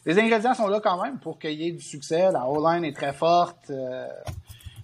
[0.06, 2.32] les ingrédients sont là quand même pour qu'il y ait du succès.
[2.32, 3.70] La O-line est très forte.
[3.70, 4.08] Euh,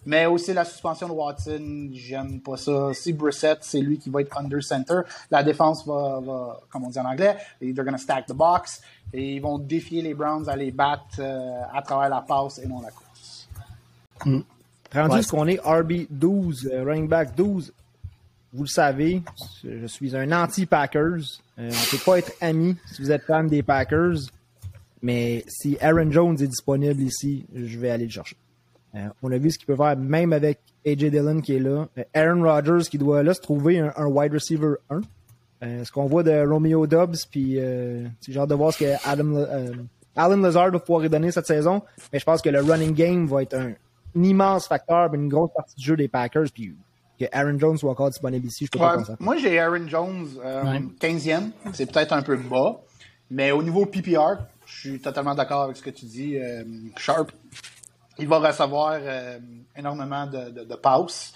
[0.05, 2.93] mais aussi la suspension de Watson, j'aime pas ça.
[2.93, 5.01] Si Brissett, c'est lui qui va être under center,
[5.31, 8.81] la défense va, va comme on dit en anglais, they're gonna stack the box
[9.13, 12.67] et ils vont défier les Browns à les battre euh, à travers la passe et
[12.67, 13.47] non la course.
[14.25, 14.39] Mm.
[14.93, 15.21] Rendu ouais.
[15.21, 17.73] ce qu'on est RB 12, euh, running back 12,
[18.53, 19.23] vous le savez,
[19.63, 21.41] je suis un anti-Packers.
[21.57, 24.17] Euh, on ne peut pas être amis si vous êtes fan des Packers.
[25.01, 28.37] Mais si Aaron Jones est disponible ici, je vais aller le chercher.
[28.95, 31.87] Euh, on a vu ce qu'il peut faire même avec AJ Dillon qui est là.
[31.97, 35.01] Euh, Aaron Rodgers qui doit là se trouver un, wide receiver 1.
[35.63, 39.45] Euh, ce qu'on voit de Romeo Dobbs, puis j'ai hâte de voir ce que Adam,
[40.15, 41.81] Alan Lazard va pouvoir donner cette saison.
[42.11, 43.71] Mais je pense que le running game va être un,
[44.15, 46.47] un immense facteur, une grosse partie du jeu des Packers.
[46.53, 46.75] Puis
[47.19, 49.13] que Aaron Jones soit encore disponible ici, je peux pas penser.
[49.19, 50.27] Moi, j'ai Aaron Jones
[50.99, 51.51] 15e.
[51.73, 52.81] C'est peut-être un peu bas.
[53.29, 56.37] Mais au niveau PPR, je suis totalement d'accord avec ce que tu dis,
[56.97, 57.31] Sharp.
[58.19, 58.99] Il va recevoir
[59.75, 61.33] énormément de, de, de passes.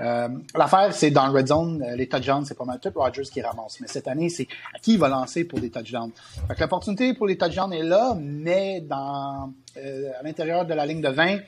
[0.00, 3.22] Euh, l'affaire, c'est dans le red zone, euh, les touchdowns, c'est pas mal tout Rogers
[3.22, 3.78] qui ramasse.
[3.80, 6.10] Mais cette année, c'est à qui il va lancer pour des touchdowns?
[6.48, 11.00] Fait l'opportunité pour les touchdowns est là, mais dans euh, à l'intérieur de la ligne
[11.00, 11.38] de 20,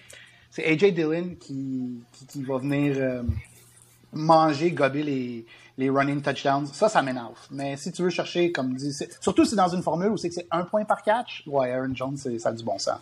[0.50, 2.96] c'est AJ Dillon qui, qui, va venir
[4.12, 5.46] manger, gober les,
[5.78, 6.66] les running touchdowns.
[6.72, 7.38] Ça, ça m'énerve.
[7.50, 10.28] Mais si tu veux chercher, comme dit, surtout si c'est dans une formule où c'est
[10.28, 12.98] que c'est un point par catch, ouais, Aaron Jones, ça a du bon sens.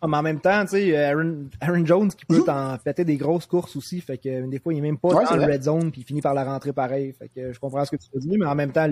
[0.00, 3.16] Ah, mais en même temps, tu sais, Aaron, Aaron, Jones qui peut t'en péter des
[3.16, 4.00] grosses courses aussi.
[4.00, 6.20] Fait que des fois, il est même pas dans le red zone puis il finit
[6.20, 7.14] par la rentrer pareil.
[7.18, 8.88] Fait que je comprends ce que tu veux dire, mais en même temps,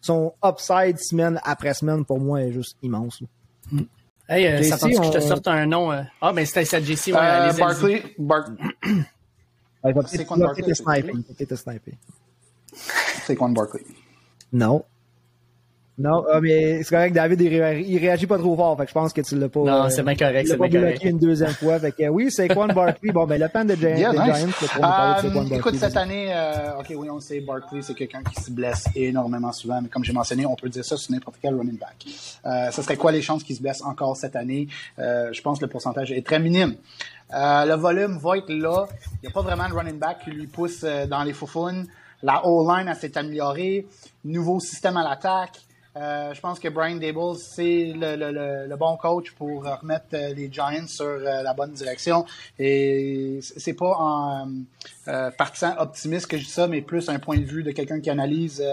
[0.00, 3.20] son upside semaine après semaine pour moi est juste immense.
[3.72, 3.80] Mm.
[4.28, 5.92] Hey, euh, ça pense que je te sorte un nom.
[5.92, 6.02] Euh...
[6.22, 7.08] Ah, ben c'était ça, JC.
[7.08, 8.02] Ouais, euh, Barkley.
[8.18, 8.44] Bar...
[10.06, 10.74] c'est quoi Barkley?
[13.26, 13.84] C'est quoi Barkley?
[14.52, 14.84] Non.
[15.96, 18.76] Non, mais c'est correct, David, il, réagit pas trop fort.
[18.76, 19.60] Fait que je pense que tu l'as pas.
[19.60, 21.04] Non, c'est bien correct, c'est bien correct.
[21.04, 21.78] une deuxième fois.
[21.78, 23.12] Fait que oui, c'est Quan Barkley.
[23.12, 24.38] Bon, ben, le pan de Giants, yeah, nice.
[24.38, 24.48] Giants,
[25.22, 28.50] c'est um, Écoute, cette année, euh, OK, oui, on sait, Barkley, c'est quelqu'un qui se
[28.50, 29.80] blesse énormément souvent.
[29.80, 32.04] Mais comme j'ai mentionné, on peut dire ça sur n'importe quel running back.
[32.44, 34.66] Euh, ce serait quoi les chances qu'il se blesse encore cette année?
[34.98, 36.74] Euh, je pense que le pourcentage est très minime.
[37.34, 38.86] Euh, le volume va être là.
[39.14, 41.86] Il n'y a pas vraiment de running back qui lui pousse euh, dans les foufounes.
[42.22, 43.86] La O-line, s'est améliorée.
[44.24, 45.58] Nouveau système à l'attaque.
[45.96, 51.18] Euh, je pense que Brian Dable, c'est le, bon coach pour remettre les Giants sur
[51.18, 52.24] la bonne direction.
[52.58, 54.48] Et c'est pas en
[55.06, 58.00] euh, partisan optimiste que je dis ça, mais plus un point de vue de quelqu'un
[58.00, 58.64] qui analyse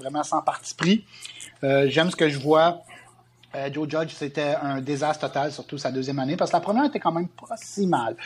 [0.00, 1.04] vraiment sans parti pris.
[1.62, 2.82] J'aime ce que je vois.
[3.72, 7.00] Joe Judge, c'était un désastre total, surtout sa deuxième année, parce que la première était
[7.00, 8.16] quand même pas si mal.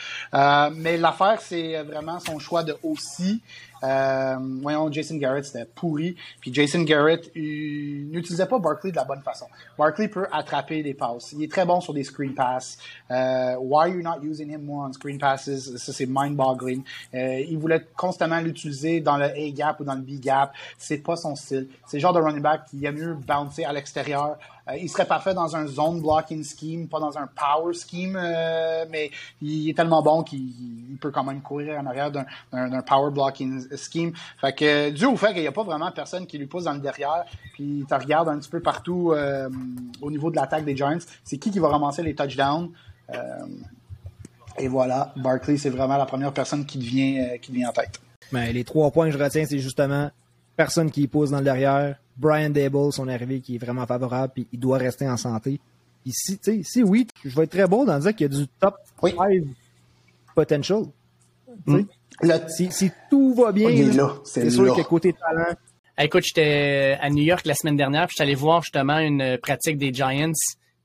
[0.75, 3.41] mais l'affaire, c'est vraiment son choix de aussi.
[3.83, 6.15] Euh, voyons, Jason Garrett, c'était pourri.
[6.39, 9.45] Puis Jason Garrett n'utilisait pas Barkley de la bonne façon.
[9.77, 11.33] Barkley peut attraper des passes.
[11.33, 12.77] Il est très bon sur des screen passes.
[13.11, 15.49] Euh, why are you not using him more on screen passes?
[15.77, 16.83] Ça, c'est mind-boggling.
[17.13, 20.53] Euh, il voulait constamment l'utiliser dans le A-gap ou dans le B-gap.
[20.77, 21.67] C'est pas son style.
[21.85, 24.37] C'est le genre de running back qui aime mieux bouncer à l'extérieur.
[24.69, 28.85] Euh, il serait parfait dans un zone blocking scheme, pas dans un power scheme, euh,
[28.89, 33.65] mais il est tellement bon qu'il peut quand même courir en arrière d'un power blocking
[33.75, 34.13] scheme.
[34.39, 36.73] Fait que dû au fait qu'il n'y a pas vraiment personne qui lui pousse dans
[36.73, 39.49] le derrière, puis tu regardes un petit peu partout euh,
[40.01, 42.71] au niveau de l'attaque des Giants, c'est qui qui va ramasser les touchdowns?
[43.13, 43.45] Euh,
[44.57, 47.99] et voilà, Barkley, c'est vraiment la première personne qui devient, euh, qui vient en tête.
[48.31, 50.09] Mais les trois points que je retiens, c'est justement
[50.55, 51.95] personne qui pousse dans le derrière.
[52.17, 55.59] Brian Dable, son arrivée qui est vraiment favorable, puis il doit rester en santé.
[56.03, 58.47] Puis si, si oui, je vais être très bon dans dire qu'il y a du
[58.59, 59.15] top 5
[60.35, 60.83] potential.
[61.65, 61.81] Mm.
[62.47, 63.69] Si, tout va bien,
[64.23, 65.55] c'est sûr que côté talent.
[65.97, 69.77] Écoute, j'étais à New York la semaine dernière, puis j'étais allé voir justement une pratique
[69.77, 70.31] des Giants,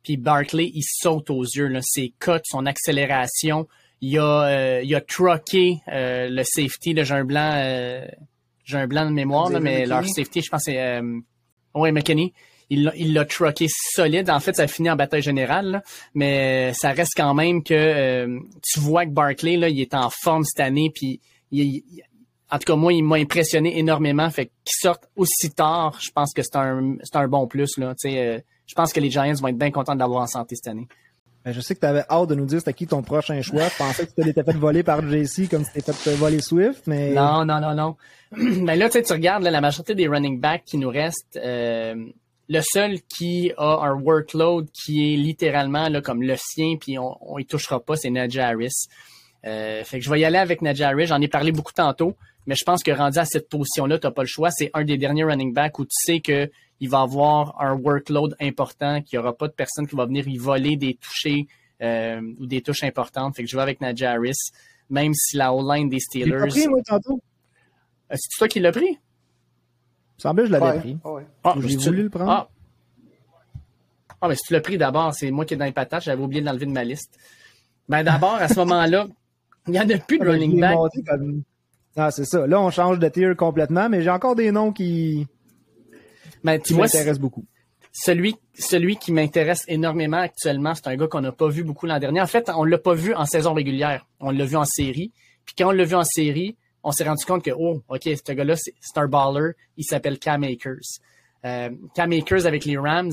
[0.02, 1.66] puis Barkley, il saute aux yeux.
[1.66, 1.80] Là.
[1.82, 3.68] Ses cuts, son accélération.
[4.00, 6.94] Il a, euh, il a trucké euh, le safety.
[6.96, 8.06] J'ai un blanc, euh,
[8.68, 11.20] j'ai un blanc de mémoire, mais leur safety, je pense, c'est euh,
[11.74, 12.32] ouais, McKinney
[12.70, 14.30] il l'a trucké solide.
[14.30, 15.82] En fait, ça a fini en bataille générale,
[16.14, 20.10] mais ça reste quand même que euh, tu vois que Barkley là, il est en
[20.10, 24.28] forme cette année, puis en tout cas moi, il m'a impressionné énormément.
[24.30, 27.94] Fait qu'il sorte aussi tard, je pense que c'est un c'est un bon plus là.
[28.04, 30.86] Euh, je pense que les Giants vont être bien contents d'avoir en santé cette année.
[31.48, 33.68] Ben, je sais que tu avais hâte de nous dire c'était qui ton prochain choix.
[33.68, 36.86] Je pensais que tu t'étais fait voler par JC comme si t'étais fait voler Swift,
[36.86, 37.14] mais.
[37.14, 37.96] Non, non, non, non.
[38.36, 41.38] ben là, tu regardes la majorité des running backs qui nous restent.
[41.42, 41.94] Euh,
[42.50, 47.38] le seul qui a un workload qui est littéralement là, comme le sien, puis on,
[47.38, 48.88] y touchera pas, c'est Najee Harris.
[49.46, 51.06] Euh, fait que je vais y aller avec Najee Harris.
[51.06, 52.14] J'en ai parlé beaucoup tantôt,
[52.46, 54.50] mais je pense que rendu à cette position-là, tu n'as pas le choix.
[54.50, 58.36] C'est un des derniers running backs où tu sais que il va avoir un workload
[58.40, 61.48] important, qu'il n'y aura pas de personne qui va venir y voler des touchés
[61.82, 63.36] euh, ou des touches importantes.
[63.36, 64.52] Fait que je vais avec Najee Harris,
[64.90, 66.48] même si la O-line des Steelers.
[66.48, 67.20] Pris, moi, tantôt.
[68.10, 68.98] Euh, c'est toi qui l'as pris?
[70.16, 70.98] semblait que je l'avais pris.
[71.44, 72.30] Ah, J'ai voulu le prendre.
[72.30, 72.48] Ah.
[74.20, 76.20] ah, mais si tu l'as pris d'abord, c'est moi qui est dans les patates, j'avais
[76.20, 77.16] oublié de l'enlever de ma liste.
[77.88, 79.06] Ben d'abord, à ce moment-là,
[79.68, 80.76] il n'y en a plus de ah, ben, running back.
[81.96, 82.46] Ah, c'est ça.
[82.46, 85.28] Là, on change de tier complètement, mais j'ai encore des noms qui,
[86.44, 87.44] ben, qui m'intéressent beaucoup.
[87.92, 91.98] Celui, celui qui m'intéresse énormément actuellement, c'est un gars qu'on n'a pas vu beaucoup l'an
[91.98, 92.20] dernier.
[92.20, 94.06] En fait, on l'a pas vu en saison régulière.
[94.20, 95.12] On l'a vu en série.
[95.44, 98.32] Puis quand on l'a vu en série, on s'est rendu compte que, oh, OK, ce
[98.32, 99.52] gars-là, c'est un baller.
[99.76, 101.00] Il s'appelle Cam Akers.
[101.44, 103.12] Euh, Cam Akers avec les Rams,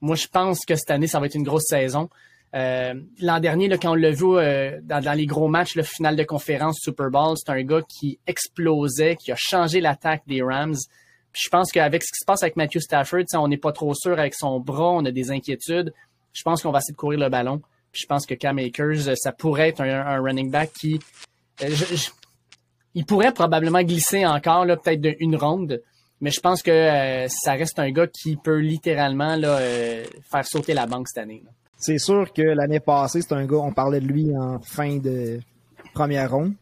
[0.00, 2.10] moi, je pense que cette année, ça va être une grosse saison.
[2.54, 6.16] Euh, l'an dernier, là, quand on l'a vu euh, dans, les gros matchs, le final
[6.16, 10.76] de conférence Super Bowl, c'est un gars qui explosait, qui a changé l'attaque des Rams.
[11.32, 13.94] Puis je pense qu'avec ce qui se passe avec Matthew Stafford, on n'est pas trop
[13.94, 15.92] sûr avec son bras, on a des inquiétudes.
[16.32, 17.60] Je pense qu'on va essayer de courir le ballon.
[17.92, 21.00] Puis je pense que Cam Akers, ça pourrait être un, running back qui...
[22.94, 25.82] il pourrait probablement glisser encore, peut-être d'une ronde.
[26.20, 29.58] Mais je pense que ça reste un gars qui peut littéralement là,
[30.30, 31.42] faire sauter la banque cette année.
[31.76, 35.40] C'est sûr que l'année passée, c'est un gars, on parlait de lui en fin de
[35.92, 36.54] première ronde.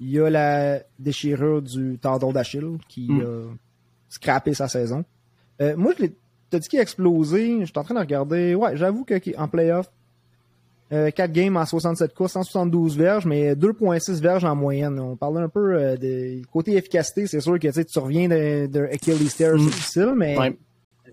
[0.00, 3.20] Il y a la déchirure du tendon d'Achille qui hmm.
[3.20, 3.54] a
[4.12, 5.04] scrappé sa saison.
[5.60, 6.06] Euh, moi, je
[6.50, 7.60] t'as dit qu'il a explosé.
[7.60, 8.54] Je suis en train de regarder.
[8.54, 9.90] Ouais, j'avoue qu'en playoff,
[10.92, 15.00] euh, 4 games en 67 courses, 172 verges, mais 2.6 verges en moyenne.
[15.00, 17.26] On parle un peu euh, de côté efficacité.
[17.26, 19.56] C'est sûr que tu reviens de, Achilles c'est hmm.
[19.58, 20.36] difficile, mais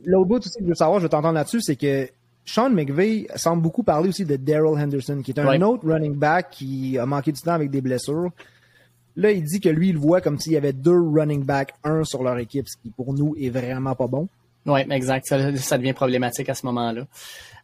[0.03, 2.07] l'autre bout aussi que je veux savoir, je veux t'entendre là-dessus, c'est que
[2.43, 6.49] Sean McVay semble beaucoup parler aussi de Daryl Henderson, qui est un autre running back
[6.51, 8.31] qui a manqué du temps avec des blessures.
[9.15, 12.03] Là, il dit que lui, il voit comme s'il y avait deux running backs, un
[12.03, 14.27] sur leur équipe, ce qui pour nous est vraiment pas bon.
[14.65, 15.25] Oui, exact.
[15.27, 17.05] Ça, devient problématique à ce moment-là.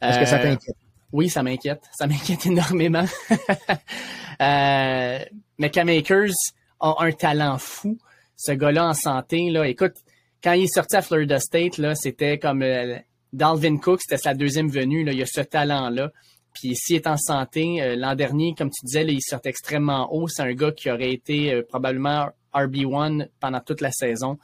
[0.01, 0.75] Est-ce que ça euh, t'inquiète?
[1.11, 1.83] Oui, ça m'inquiète.
[1.97, 3.05] Ça m'inquiète énormément.
[4.41, 5.19] euh,
[5.57, 6.33] mais Cam Akers
[6.79, 7.97] a un talent fou.
[8.35, 9.95] Ce gars-là en santé, là, écoute,
[10.43, 12.97] quand il est sorti à Florida State, là, c'était comme euh,
[13.31, 15.03] Dalvin Cook, c'était sa deuxième venue.
[15.03, 16.11] Là, il a ce talent-là.
[16.55, 20.27] Puis s'il est en santé, euh, l'an dernier, comme tu disais, il sort extrêmement haut.
[20.27, 24.39] C'est un gars qui aurait été euh, probablement RB1 pendant toute la saison.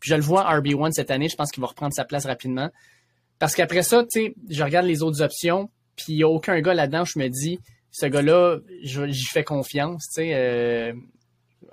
[0.00, 2.68] Puis je le vois RB1 cette année, je pense qu'il va reprendre sa place rapidement.
[3.38, 6.60] Parce qu'après ça, tu sais, je regarde les autres options, puis il n'y a aucun
[6.60, 7.60] gars là-dedans je me dis,
[7.92, 10.34] ce gars-là, j'y fais confiance, tu sais.
[10.34, 10.92] Euh,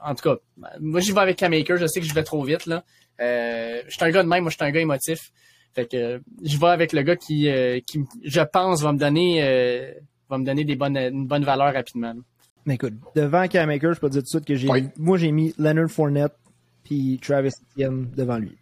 [0.01, 0.35] en tout cas,
[0.79, 2.83] moi j'y vais avec K-Maker, je sais que je vais trop vite, là.
[3.19, 5.31] je suis un gars de même, moi je suis un gars émotif.
[5.73, 9.43] Fait que je vais avec le gars qui, euh, qui je pense, va me donner
[9.43, 9.93] euh,
[10.29, 12.13] va me donner des bonnes, une bonne valeur rapidement.
[12.65, 14.67] Mais écoute, devant Cam Maker, je peux te dire tout de suite que j'ai
[14.97, 16.35] moi j'ai mis Leonard Fournette
[16.83, 18.57] puis Travis Etienne devant lui.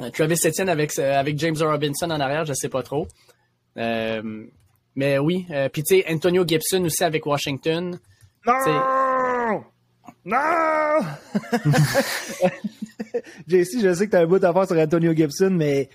[0.00, 3.06] Euh, Travis Etienne avec, avec James Robinson en arrière, je sais pas trop.
[3.76, 5.46] mais oui.
[5.72, 7.98] puis tu sais, Antonio Gibson aussi avec Washington.
[8.46, 9.64] Non!
[10.24, 11.00] Non!
[13.48, 15.88] JC, je sais que tu as un bout à faire sur Antonio Gibson, mais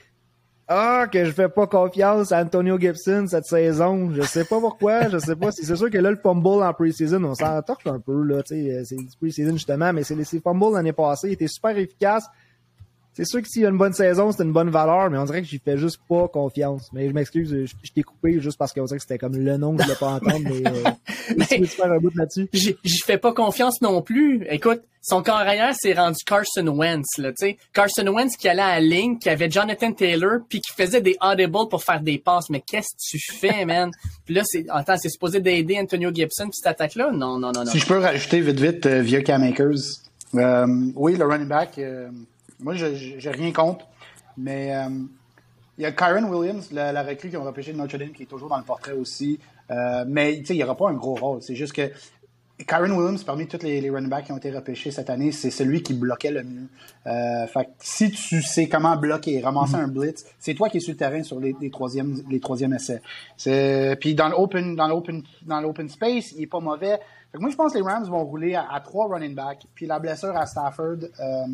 [0.71, 4.11] ah, que je fais pas confiance à Antonio Gibson cette saison.
[4.13, 5.51] Je sais pas pourquoi, je sais pas.
[5.51, 8.83] C'est sûr que là, le fumble en pre-season, on s'en torche un peu, là, sais,
[8.85, 12.25] c'est du pre-season justement, mais c'est les fumbles l'année passée, il était super efficace.
[13.19, 15.25] C'est sûr que s'il y a une bonne saison, c'est une bonne valeur, mais on
[15.25, 16.89] dirait que j'y fais juste pas confiance.
[16.93, 19.75] Mais je m'excuse, je, t'ai coupé juste parce qu'on dirait que c'était comme le nom
[19.75, 22.47] que je voulais pas entendre, mais, euh, tu veux faire un bout là-dessus?
[22.53, 24.45] J'y fais pas confiance non plus.
[24.49, 27.57] Écoute, son corps arrière s'est rendu Carson Wentz, là, tu sais.
[27.73, 31.17] Carson Wentz qui allait à la ligne, qui avait Jonathan Taylor, puis qui faisait des
[31.21, 32.49] audibles pour faire des passes.
[32.49, 33.91] Mais qu'est-ce que tu fais, man?
[34.25, 37.11] puis là, c'est, attends, c'est supposé d'aider Antonio Gibson, cette attaque-là?
[37.11, 37.71] Non, non, non, non.
[37.71, 39.99] Si je peux rajouter vite, vite, euh, via Cam Akers.
[40.35, 42.09] Euh, oui, le running back, euh,
[42.59, 43.85] moi, j'ai rien contre,
[44.37, 44.89] mais euh,
[45.77, 48.23] il y a Kyron Williams, la, la recrue qui ont repêché de Notre Dame, qui
[48.23, 49.39] est toujours dans le portrait aussi.
[49.71, 51.41] Euh, mais il n'y aura pas un gros rôle.
[51.41, 51.91] C'est juste que
[52.67, 55.51] Kyron Williams, parmi tous les, les running backs qui ont été repêchés cette année, c'est
[55.51, 56.67] celui qui bloquait le mieux.
[57.07, 59.83] Euh, fait si tu sais comment bloquer, ramasser mm-hmm.
[59.83, 62.73] un blitz, c'est toi qui es sur le terrain sur les, les troisièmes les troisièmes
[62.73, 63.01] essais.
[64.01, 66.99] Puis dans l'open dans l'open dans l'open space, il est pas mauvais.
[67.31, 69.65] Fait moi je pense que les Rams vont rouler à, trois running backs.
[69.73, 70.97] Puis la blessure à Stafford.
[71.21, 71.45] Euh,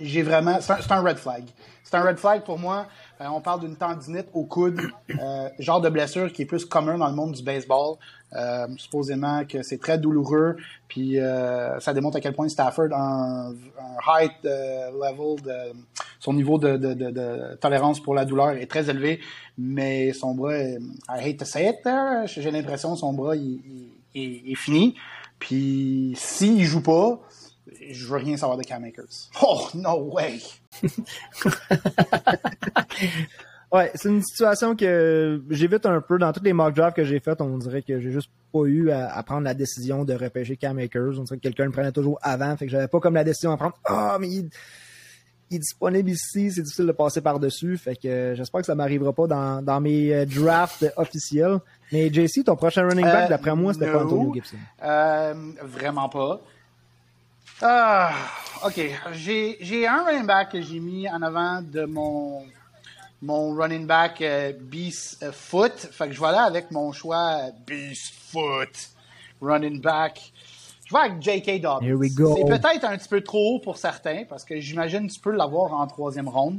[0.00, 0.58] j'ai vraiment.
[0.60, 1.44] C'est un, red flag.
[1.82, 2.86] C'est un red flag pour moi.
[3.20, 4.80] Euh, on parle d'une tendinite au coude,
[5.10, 7.96] euh, genre de blessure qui est plus commun dans le monde du baseball.
[8.32, 10.56] Euh, supposément que c'est très douloureux,
[10.88, 11.18] puis
[11.78, 15.72] ça démontre à quel point Stafford a un, un height level, de,
[16.18, 19.20] son niveau de, de, de, tolérance pour la douleur est très élevé,
[19.56, 21.88] mais son bras, I hate to say it
[22.26, 24.96] j'ai l'impression son bras il, est fini.
[25.38, 27.20] Puis s'il joue pas,
[27.90, 29.30] je veux rien savoir de Cam Akers.
[29.42, 30.40] Oh, no way!
[33.72, 36.18] ouais, c'est une situation que j'évite un peu.
[36.18, 38.90] Dans tous les mock drafts que j'ai fait, on dirait que j'ai juste pas eu
[38.90, 41.18] à, prendre la décision de repêcher Cam Akers.
[41.18, 43.52] On dirait que quelqu'un le prenait toujours avant, fait que j'avais pas comme la décision
[43.52, 43.74] à prendre.
[43.84, 44.48] Ah, mais il,
[45.50, 47.76] est disponible ici, c'est difficile de passer par-dessus.
[47.76, 51.58] Fait que j'espère que ça m'arrivera pas dans, dans mes euh, drafts officiels.
[51.92, 54.56] Mais JC, ton prochain running back, euh, d'après moi, c'était pas Antonio Gibson.
[54.82, 56.40] Euh, vraiment pas.
[57.62, 58.12] Ah,
[58.64, 58.80] OK.
[59.12, 62.44] J'ai un running back que j'ai mis en avant de mon,
[63.22, 65.72] mon running back euh, Beast euh, Foot.
[65.92, 68.90] Fait que je vais aller avec mon choix Beast Foot
[69.40, 70.32] running back.
[70.86, 71.60] Je vais avec J.K.
[71.60, 71.98] Dobbins.
[72.36, 75.32] C'est peut-être un petit peu trop haut pour certains parce que j'imagine que tu peux
[75.32, 76.58] l'avoir en troisième ronde.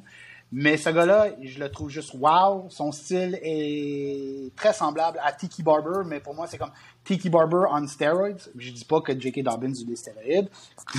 [0.52, 2.68] Mais ce gars-là, je le trouve juste wow.
[2.70, 6.72] Son style est très semblable à Tiki Barber, mais pour moi, c'est comme
[7.04, 8.50] Tiki Barber on steroids.
[8.56, 9.44] Je dis pas que J.K.
[9.44, 10.50] Dobbins a des stéroïdes.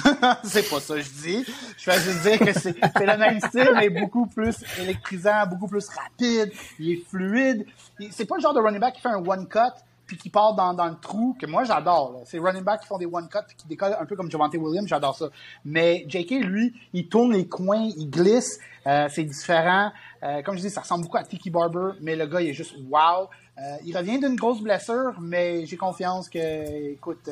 [0.45, 1.47] c'est pas ça que je dis.
[1.79, 5.89] Je vais juste dire que c'est le même style, mais beaucoup plus électrisant, beaucoup plus
[5.89, 6.53] rapide.
[6.79, 7.67] Il est fluide.
[8.11, 9.61] C'est pas le genre de running back qui fait un one cut
[10.07, 12.23] puis qui part dans, le trou, que moi j'adore.
[12.25, 14.89] C'est running back qui font des one cut qui décollent un peu comme Javante Williams,
[14.89, 15.29] j'adore ça.
[15.65, 16.45] Mais J.K.
[16.45, 19.91] lui, il tourne les coins, il glisse, euh, c'est différent.
[20.23, 22.55] Euh, comme je dis, ça ressemble beaucoup à Tiki Barber, mais le gars il est
[22.55, 23.29] juste wow.
[23.59, 27.29] Euh, il revient d'une grosse blessure, mais j'ai confiance que, écoute,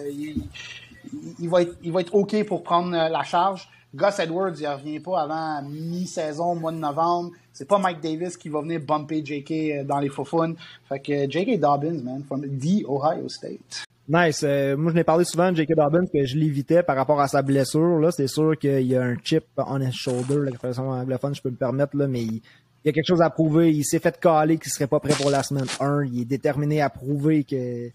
[1.38, 3.68] il, va être, il va être OK pour prendre la charge.
[3.94, 7.30] Gus Edwards, il revient pas avant mi-saison, mois de novembre.
[7.54, 11.30] C'est pas Mike Davis qui va venir bumper JK euh, dans les faux Fait que
[11.30, 13.84] JK Dobbins, man, from the Ohio State.
[14.08, 14.42] Nice.
[14.42, 15.76] Euh, moi, je n'ai parlé souvent de J.K.
[15.76, 18.00] Dobbins que je l'évitais par rapport à sa blessure.
[18.00, 21.40] Là, c'est sûr qu'il y a un chip on his shoulder, la façon anglophone, je
[21.40, 22.42] peux me permettre, là, mais il,
[22.84, 23.72] y a quelque chose à prouver.
[23.72, 26.04] Il s'est fait caler qu'il serait pas prêt pour la semaine 1.
[26.12, 27.88] Il est déterminé à prouver que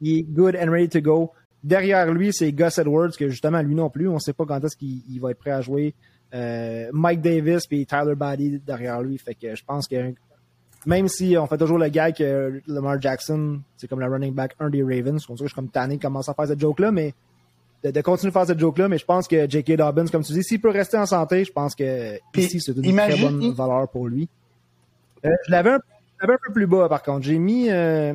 [0.00, 1.32] il est good and ready to go.
[1.64, 4.76] Derrière lui, c'est Gus Edwards, que justement, lui non plus, on sait pas quand est-ce
[4.76, 5.94] qu'il va être prêt à jouer.
[6.34, 9.18] Euh, Mike Davis puis Tyler Body derrière lui.
[9.18, 10.14] Fait que je pense que
[10.86, 14.54] même si on fait toujours le gars que Lamar Jackson, c'est comme le running back
[14.60, 17.14] un des Ravens, je suis comme tanné de commencer à faire cette joke-là, mais
[17.84, 19.76] de, continuer à faire cette joke-là, mais je pense que J.K.
[19.76, 22.96] Dobbins, comme tu dis, s'il peut rester en santé, je pense que ici, c'est une
[22.96, 24.28] très bonne valeur pour lui.
[25.24, 25.80] Euh, je l'avais un,
[26.20, 27.24] un, peu plus bas, par contre.
[27.24, 27.70] J'ai mis...
[27.70, 28.14] Euh,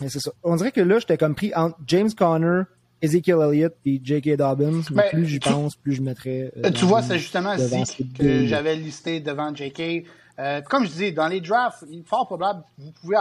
[0.00, 0.30] mais c'est ça.
[0.42, 2.62] On dirait que là, j'étais comme pris entre James Conner,
[3.00, 4.36] Ezekiel Elliott et J.K.
[4.36, 4.82] Dobbins.
[4.90, 6.52] Mais ben, plus j'y pense, plus je mettrais.
[6.64, 10.04] Euh, tu vois, c'est justement Zeke que j'avais listé devant J.K.
[10.38, 13.20] Euh, comme je dis, dans les drafts, il est fort probable, vous pouvez, euh,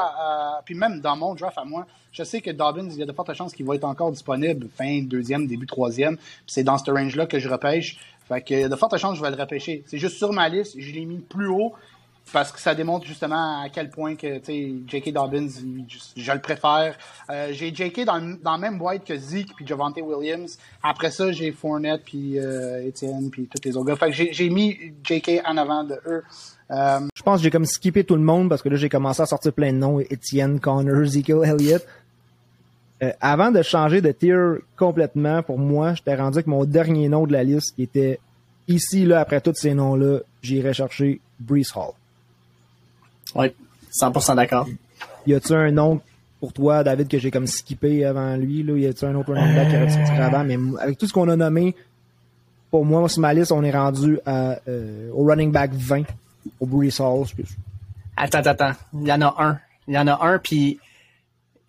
[0.64, 3.12] puis même dans mon draft à moi, je sais que Dobbins, il y a de
[3.12, 6.18] fortes chances qu'il va être encore disponible fin deuxième, début troisième.
[6.46, 7.98] c'est dans ce range-là que je repêche.
[8.28, 9.84] Fait que, il y a de fortes chances que je vais le repêcher.
[9.88, 11.74] C'est juste sur ma liste, je l'ai mis plus haut
[12.32, 15.14] parce que ça démontre justement à quel point que J.K.
[15.14, 15.48] Dobbins,
[16.16, 16.98] je, le préfère.
[17.30, 18.06] Euh, j'ai J.K.
[18.06, 20.58] Dans, dans la même boîte que Zeke puis Javante Williams.
[20.84, 23.96] Après ça, j'ai Fournette puis euh, Etienne puis tous les autres gars.
[23.96, 25.42] Fait que j'ai mis J.K.
[25.46, 26.24] en avant de eux.
[26.70, 29.22] Euh, je pense que j'ai comme skippé tout le monde parce que là, j'ai commencé
[29.22, 30.00] à sortir plein de noms.
[30.00, 31.86] Etienne, Connor, Ezekiel Elliott.
[33.22, 34.36] Avant de changer de tier
[34.76, 38.20] complètement, pour moi, j'étais rendu avec mon dernier nom de la liste était
[38.68, 41.94] ici, là, après tous ces noms-là, j'irais chercher Brees Hall.
[43.36, 43.48] Oui,
[43.92, 44.68] 100% d'accord.
[45.26, 46.02] Y a-tu un nom
[46.40, 48.64] pour toi, David, que j'ai comme skippé avant lui?
[48.64, 48.78] Là?
[48.78, 50.44] Y a-tu un autre running back qui aurait sorti avant?
[50.44, 51.76] Mais avec tout ce qu'on a nommé,
[52.72, 56.04] pour moi, sur ma liste, on est rendu à, euh, au running back 20,
[56.60, 57.26] au Brees Hall.
[58.16, 58.74] Attends, attends, attends.
[58.94, 59.60] Il y en a un.
[59.88, 60.80] Il y en a un, puis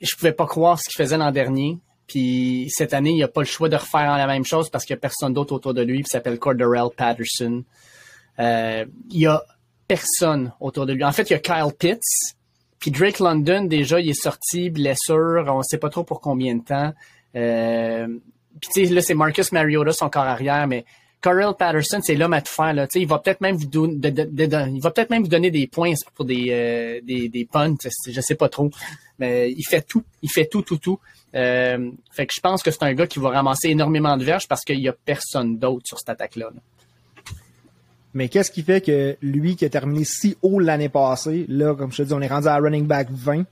[0.01, 1.79] je pouvais pas croire ce qu'il faisait l'an dernier.
[2.07, 4.95] Puis cette année, il a pas le choix de refaire la même chose parce qu'il
[4.95, 6.01] n'y a personne d'autre autour de lui.
[6.01, 7.63] Il s'appelle Cordarrelle Patterson.
[8.39, 9.43] Euh, il y a
[9.89, 11.03] personne autour de lui.
[11.03, 12.37] En fait, il y a Kyle Pitts,
[12.79, 16.55] puis Drake London, déjà, il est sorti, blessure, on ne sait pas trop pour combien
[16.55, 16.93] de temps.
[17.35, 18.07] Euh,
[18.61, 20.85] puis là, c'est Marcus Mariota, son corps arrière, mais
[21.21, 22.73] Correll Patterson, c'est l'homme à tout faire.
[22.73, 22.87] Là.
[22.95, 27.75] il va peut-être même vous donner, des points pour des, euh, punts,
[28.09, 28.71] je sais pas trop.
[29.19, 31.01] Mais il fait tout, il fait tout, tout, tout.
[31.35, 34.47] Euh, fait que je pense que c'est un gars qui va ramasser énormément de verges
[34.47, 36.51] parce qu'il y a personne d'autre sur cette attaque-là.
[36.55, 36.61] là
[38.15, 41.93] mais qu'est-ce qui fait que lui qui a terminé si haut l'année passée, là, comme
[41.93, 43.45] je te dis, on est rendu à running back 20.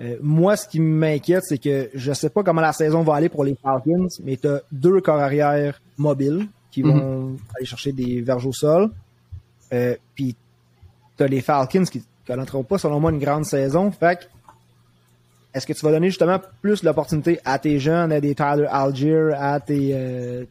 [0.00, 3.28] Euh, moi, ce qui m'inquiète, c'est que je sais pas comment la saison va aller
[3.28, 7.38] pour les Falcons, mais tu as deux corps arrière mobiles qui vont mhm.
[7.56, 8.90] aller chercher des verges au sol.
[9.72, 10.36] Euh, Puis
[11.16, 13.90] tu as les Falcons qui connaîtront pas, selon moi, une grande saison.
[13.90, 14.28] Fait
[15.54, 19.32] est-ce que tu vas donner justement plus l'opportunité à tes jeunes, à des Tyler Algier,
[19.36, 20.44] à tes euh,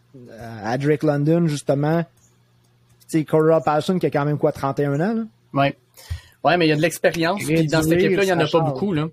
[0.63, 2.03] à Drake London, justement,
[3.08, 5.24] c'est Cordell Patterson qui a quand même quoi, 31 ans, là?
[5.53, 5.78] Ouais.
[6.43, 7.41] Ouais, mais il y a de l'expérience.
[7.45, 9.08] Dans cette équipe-là, il n'y en a pas beaucoup, là.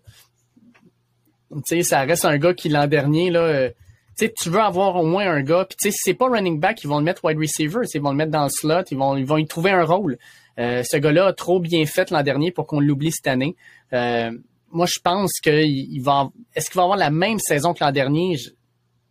[1.50, 3.70] Tu sais, ça reste un gars qui, l'an dernier, là, euh,
[4.18, 5.64] tu sais, veux avoir au moins un gars.
[5.68, 7.80] Puis tu sais, si c'est pas running back, ils vont le mettre wide receiver.
[7.92, 8.82] Ils vont le mettre dans le slot.
[8.90, 10.18] Ils vont, ils vont y trouver un rôle.
[10.58, 13.56] Euh, ce gars-là a trop bien fait l'an dernier pour qu'on l'oublie cette année.
[13.92, 14.30] Euh,
[14.70, 16.30] moi, je pense qu'il il va.
[16.54, 18.36] Est-ce qu'il va avoir la même saison que l'an dernier?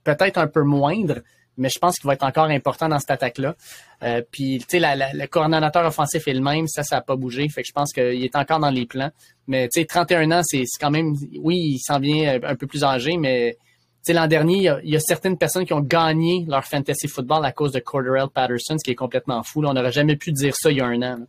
[0.04, 1.22] Peut-être un peu moindre,
[1.58, 3.56] mais je pense qu'il va être encore important dans cette attaque-là.
[4.04, 7.48] Euh, puis, tu sais, le coordonnateur offensif est le même, ça, ça n'a pas bougé.
[7.50, 9.12] Fait que je pense qu'il est encore dans les plans.
[9.48, 12.84] Mais, tu sais, 31 ans, c'est quand même, oui, il s'en vient un peu plus
[12.84, 16.66] âgé, mais, tu sais, l'an dernier, il y, a, certaines personnes qui ont gagné leur
[16.66, 19.64] fantasy football à cause de Corderell Patterson, ce qui est complètement fou.
[19.66, 21.20] on n'aurait jamais pu dire ça il y a un an.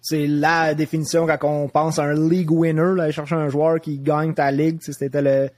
[0.00, 3.98] C'est la définition quand on pense à un league winner, là, chercher un joueur qui
[3.98, 4.78] gagne ta ligue.
[4.80, 5.50] C'était le,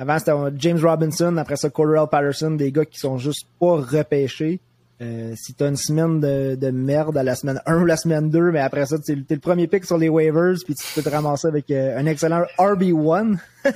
[0.00, 1.36] avant, c'était James Robinson.
[1.36, 4.58] Après ça, Cordell Patterson, des gars qui sont juste pas repêchés.
[5.02, 8.30] Euh, si t'as une semaine de, de, merde à la semaine 1 ou la semaine
[8.30, 11.08] 2, mais après ça, t'es le premier pick sur les waivers, puis tu peux te
[11.10, 13.36] ramasser avec euh, un excellent RB1.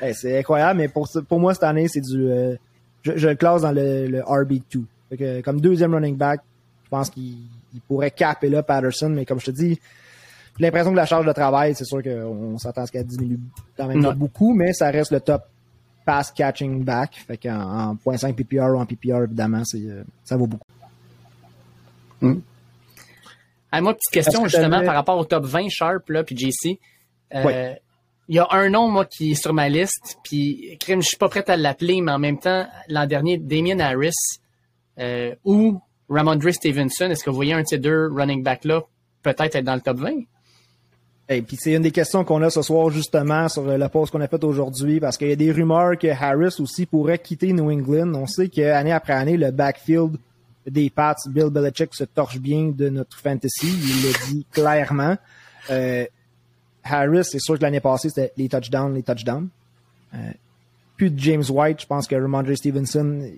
[0.00, 0.12] Ouais.
[0.12, 2.28] c'est incroyable, mais pour, pour moi, cette année, c'est du...
[2.28, 2.56] Euh,
[3.02, 4.84] je, je, le classe dans le, le RB2.
[5.16, 6.40] que, comme deuxième running back,
[6.84, 7.48] je pense qu'il
[7.86, 9.78] pourrait caper là Patterson, mais comme je te dis,
[10.58, 13.38] l'impression que la charge de travail, c'est sûr qu'on s'attend à ce qu'elle diminue
[13.76, 15.42] quand même beaucoup, mais ça reste le top
[16.04, 17.16] pass catching back.
[17.26, 20.64] Fait qu'en en 0.5 PPR ou en PPR, évidemment, c'est, euh, ça vaut beaucoup.
[22.20, 22.40] Mm.
[23.80, 26.78] moi, petite question justement par rapport au top 20 Sharp, là, puis JC.
[27.34, 27.74] Euh,
[28.28, 31.28] il y a un nom, moi, qui est sur ma liste, puis je suis pas
[31.28, 34.14] prêt à l'appeler, mais en même temps, l'an dernier, Damien Harris
[34.98, 38.82] euh, ou Ramondre Stevenson, est-ce que vous voyez un de ces deux running back-là
[39.22, 40.22] peut-être être dans le top 20?
[41.28, 44.20] Et puis c'est une des questions qu'on a ce soir justement sur la pause qu'on
[44.20, 47.68] a faite aujourd'hui parce qu'il y a des rumeurs que Harris aussi pourrait quitter New
[47.70, 48.14] England.
[48.14, 50.16] On sait qu'année après année, le backfield
[50.66, 53.66] des Pats, Bill Belichick se torche bien de notre fantasy.
[53.66, 55.16] Il le dit clairement.
[55.70, 56.04] Euh,
[56.84, 59.48] Harris, c'est sûr que l'année passée, c'était les touchdowns, les touchdowns.
[60.14, 60.18] Euh,
[60.96, 63.28] plus de James White, je pense que Ramondre Stevenson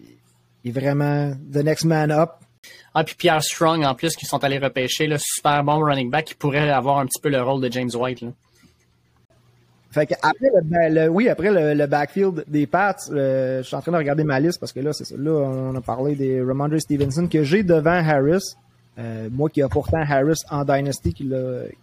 [0.64, 2.32] est vraiment the next man up.
[2.94, 6.26] Ah, puis Pierre Strong, en plus, qui sont allés repêcher, le super bon running back,
[6.26, 8.20] qui pourrait avoir un petit peu le rôle de James White.
[8.22, 8.28] Là.
[9.90, 13.92] Fait que après le, oui, après le, backfield des Pats, euh, je suis en train
[13.92, 15.14] de regarder ma liste parce que là, c'est ça.
[15.16, 18.54] Là, on a parlé des Ramondre Stevenson que j'ai devant Harris.
[18.98, 21.30] Euh, moi qui a pourtant Harris en Dynasty qui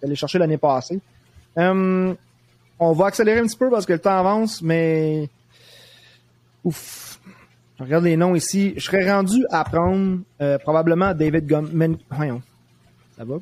[0.03, 0.99] allé chercher l'année passée.
[1.57, 2.13] Euh,
[2.77, 5.29] on va accélérer un petit peu parce que le temps avance, mais
[6.63, 7.14] ouf,
[7.77, 8.73] je regarde les noms ici.
[8.77, 11.51] Je serais rendu à prendre euh, probablement David
[12.09, 12.41] Voyons.
[13.17, 13.35] Ça va?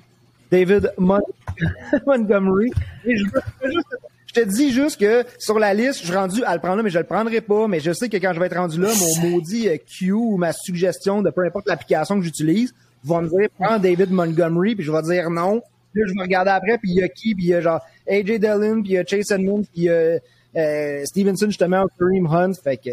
[0.50, 0.92] David
[2.06, 2.72] Montgomery.
[3.06, 6.84] je, te dis juste que sur la liste, je suis rendu à le prendre là,
[6.84, 7.68] mais je le prendrai pas.
[7.68, 10.38] Mais je sais que quand je vais être rendu là, mon maudit euh, Q ou
[10.38, 12.74] ma suggestion de peu importe l'application que j'utilise
[13.04, 15.62] va me dire prends David Montgomery, puis je vais dire non.
[15.92, 17.62] Puis là, je vais regarder après, puis il y a qui, puis il y a
[17.62, 20.18] genre AJ Dillon, puis il y a Chase Edmonds, puis il y a
[20.56, 22.54] euh, Stevenson justement, Kareem Hunt.
[22.64, 22.92] Fait que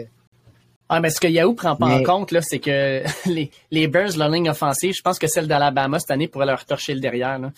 [0.93, 4.17] ah, mais ce que Yahoo prend pas en compte, là, c'est que les, les Bears,
[4.19, 7.39] leur ligne offensive, je pense que celle d'Alabama cette année pourrait leur torcher le derrière.
[7.39, 7.53] Là.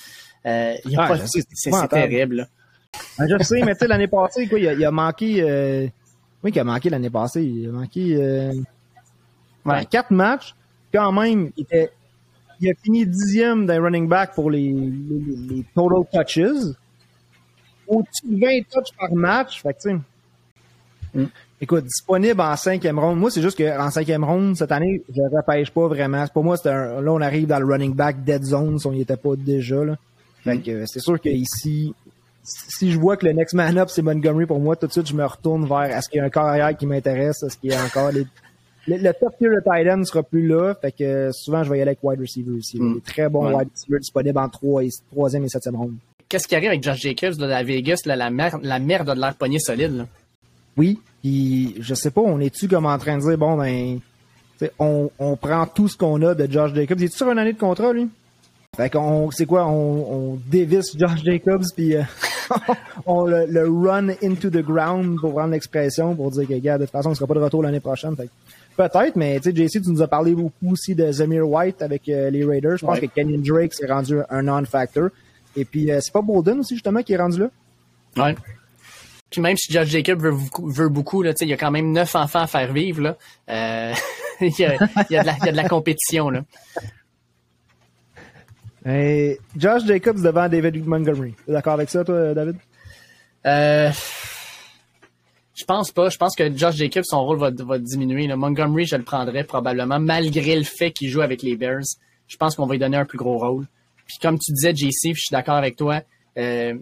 [0.45, 2.47] Euh, ah, c'est terrible.
[3.19, 5.43] Ben, je sais, mais tu sais, l'année passée, quoi, il a, a manqué.
[5.43, 5.87] Euh,
[6.45, 7.43] oui, qui a manqué l'année passée.
[7.43, 8.53] Il a manqué euh,
[9.65, 9.87] ouais.
[9.87, 10.55] quatre matchs.
[10.93, 11.91] Quand même, il, était,
[12.61, 16.75] il a fini dixième d'un running back pour les, les, les total touches.
[17.89, 19.63] Au-dessus de 20 touches par match.
[19.63, 19.97] Fait que, tu sais.
[21.15, 21.25] Mm.
[21.61, 23.19] Écoute, disponible en cinquième ronde.
[23.19, 26.27] Moi, c'est juste qu'en cinquième ronde, cette année, je ne repêche pas vraiment.
[26.29, 28.93] Pour moi, c'est un, là, on arrive dans le running back dead zone si on
[28.93, 29.85] n'y était pas déjà.
[29.85, 29.97] Là.
[30.43, 30.63] Fait mm.
[30.63, 31.95] que c'est sûr qu'ici,
[32.43, 35.09] si je vois que le next man up, c'est Montgomery pour moi, tout de suite,
[35.09, 37.75] je me retourne vers est-ce qu'il y a un carrière qui m'intéresse, est-ce qu'il y
[37.75, 38.27] a encore les,
[38.89, 40.75] le, top tier de tight end ne sera plus là.
[40.75, 42.81] Fait que souvent, je vais y aller avec wide receiver aussi.
[42.81, 42.95] Mm.
[42.95, 45.95] Des très bons wide receivers disponibles en 3 et, 3e et 7e ronde.
[46.29, 48.01] Qu'est-ce qui arrive avec Josh Jacobs de la Vegas?
[48.07, 49.97] la, merde, la merde de l'air poignet solide.
[49.97, 50.07] Là?
[50.77, 54.01] Oui, puis je sais pas, on est-tu comme en train de dire bon ben
[54.79, 57.01] on, on prend tout ce qu'on a de Josh Jacobs.
[57.01, 58.09] Il est sur une année de contrat, lui?
[58.75, 62.03] Fait qu'on c'est quoi, on, on dévisse Josh Jacobs puis euh,
[63.07, 66.93] on le, run into the ground pour prendre l'expression pour dire que gars, de toute
[66.93, 68.17] façon, on sera pas de retour l'année prochaine.
[68.17, 68.31] Fait
[68.77, 72.09] peut-être, mais tu sais, JC, tu nous as parlé beaucoup aussi de Zamir White avec
[72.09, 72.79] euh, les Raiders.
[72.79, 75.11] Je pense que Kenyon Drake s'est rendu un non-factor.
[75.55, 77.51] Et puis euh, c'est pas Bolden aussi justement qui est rendu là?
[78.17, 78.35] Ouais.
[79.33, 82.15] Puis même si Josh Jacob veut, veut beaucoup, là, il y a quand même neuf
[82.15, 83.01] enfants à faire vivre.
[83.01, 83.17] Là.
[83.49, 83.95] Euh,
[84.43, 84.75] il, y a,
[85.11, 86.29] il, y a de la, il y a de la compétition.
[86.29, 86.43] Là.
[88.85, 91.35] Et Josh Jacobs devant David Montgomery.
[91.49, 92.57] D'accord avec ça, toi, David?
[93.47, 93.91] Euh,
[95.55, 96.11] je pense pas.
[96.11, 98.27] Je pense que Josh Jacobs, son rôle va, va diminuer.
[98.27, 98.37] Là.
[98.37, 101.97] Montgomery, je le prendrais probablement, malgré le fait qu'il joue avec les Bears.
[102.29, 103.67] Je pense qu'on va lui donner un plus gros rôle.
[104.07, 106.03] Puis comme tu disais, JC, je suis d'accord avec toi.
[106.37, 106.75] Euh,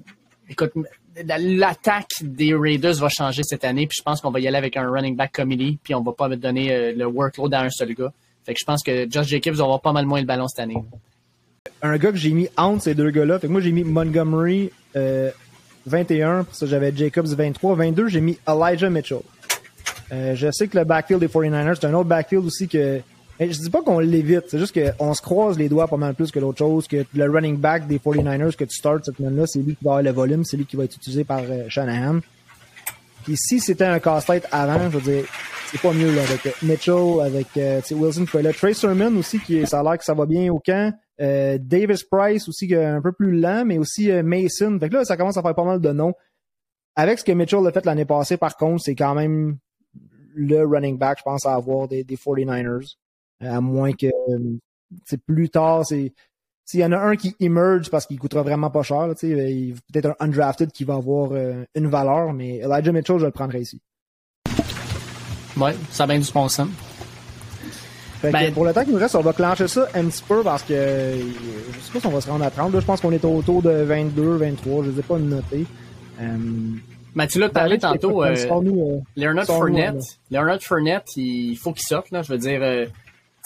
[0.49, 0.73] écoute,
[1.17, 4.77] l'attaque des Raiders va changer cette année, puis je pense qu'on va y aller avec
[4.77, 7.95] un running back committee, puis on va pas donner euh, le workload à un seul
[7.95, 8.13] gars.
[8.45, 10.61] Fait que je pense que Josh Jacobs va avoir pas mal moins le ballon cette
[10.61, 10.83] année.
[11.83, 14.71] Un gars que j'ai mis entre ces deux gars-là, fait que moi j'ai mis Montgomery
[14.95, 19.21] 21, euh, puis ça j'avais Jacobs 23, 22, j'ai mis Elijah Mitchell.
[20.13, 23.01] Euh, je sais que le backfield des 49ers, c'est un autre backfield aussi que
[23.49, 26.31] je dis pas qu'on l'évite, c'est juste qu'on se croise les doigts pas mal plus
[26.31, 29.61] que l'autre chose, que le running back des 49ers que tu starts cette semaine-là, c'est
[29.61, 32.21] lui qui va avoir le volume, c'est lui qui va être utilisé par euh, Shanahan.
[33.25, 35.25] Puis si c'était un casse-tête avant, je veux dire,
[35.71, 38.53] c'est pas mieux là, avec Mitchell, avec euh, Wilson là.
[38.53, 40.93] Trey Sermon aussi, qui ça a l'air que ça va bien au camp.
[41.21, 44.79] Euh, Davis Price aussi, qui est un peu plus lent, mais aussi Mason.
[44.79, 46.15] Fait que là, ça commence à faire pas mal de noms.
[46.95, 49.57] Avec ce que Mitchell a fait l'année passée, par contre, c'est quand même
[50.35, 52.97] le running back, je pense, à avoir des, des 49ers.
[53.41, 54.07] À moins que
[55.07, 56.13] c'est plus tard, c'est
[56.65, 60.27] s'il y en a un qui emerge parce qu'il coûtera vraiment pas cher, peut-être un
[60.27, 63.81] undrafted qui va avoir euh, une valeur, mais Elijah Mitchell, je le prendrais ici.
[65.57, 66.69] Ouais, ça a bien du bon sens.
[68.23, 70.63] Ben, pour le temps qu'il nous reste, on va clencher ça un petit peu parce
[70.63, 72.79] que je sais pas si on va se rendre à 30.
[72.79, 74.85] je pense qu'on est autour de 22, 23.
[74.85, 75.67] Je ne sais pas noter.
[76.21, 76.37] Euh,
[77.15, 78.23] ben, tu l'as parlé tantôt.
[78.23, 80.03] Euh, euh, Leonard Fournette.
[80.31, 82.11] Leonard Fournette, il faut qu'il sorte.
[82.11, 82.61] Là, je veux dire.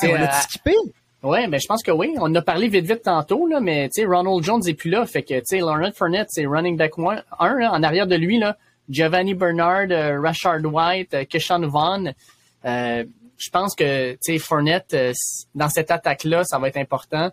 [0.03, 0.75] Euh, on l'a skippé?
[1.23, 2.15] Ouais, ben je pense que oui.
[2.19, 5.07] On en a parlé vite vite tantôt, là, mais Ronald Jones est plus là.
[5.07, 8.39] Fait que tu sais, Leonard Fournette, c'est running back one, un, en arrière de lui,
[8.39, 8.57] là,
[8.91, 9.89] Giovanni Bernard,
[10.21, 12.13] Rashard White, Keshawn Vaughn.
[12.65, 13.05] Euh,
[13.37, 15.13] je pense que tu sais Fournette euh,
[15.55, 17.31] dans cette attaque là, ça va être important.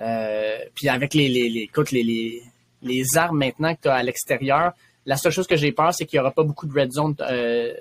[0.00, 2.42] Euh, puis avec les les les, écoute, les, les,
[2.82, 4.72] les armes maintenant que tu as à l'extérieur,
[5.06, 7.14] la seule chose que j'ai peur, c'est qu'il n'y aura pas beaucoup de red zone
[7.20, 7.72] euh,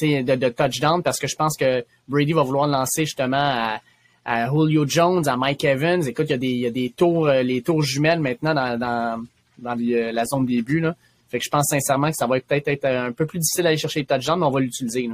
[0.00, 3.80] de, de touchdown parce que je pense que Brady va vouloir lancer justement à,
[4.24, 6.06] à Julio Jones, à Mike Evans.
[6.06, 8.54] Écoute, il y a des, il y a des tours, euh, les tours jumelles maintenant
[8.54, 9.24] dans, dans,
[9.58, 10.80] dans la zone début.
[10.80, 10.94] Là.
[11.28, 13.78] Fait que je pense sincèrement que ça va peut-être être un peu plus difficile d'aller
[13.78, 15.10] chercher les touchdowns, mais on va l'utiliser.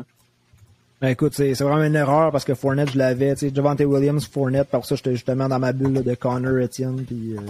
[1.01, 4.27] Ben écoute, c'est vraiment une erreur parce que Fournette, je l'avais, tu sais, Javante Williams,
[4.27, 7.41] Fournette, par ça, j'étais justement dans ma bulle de Connor, Etienne, puis euh,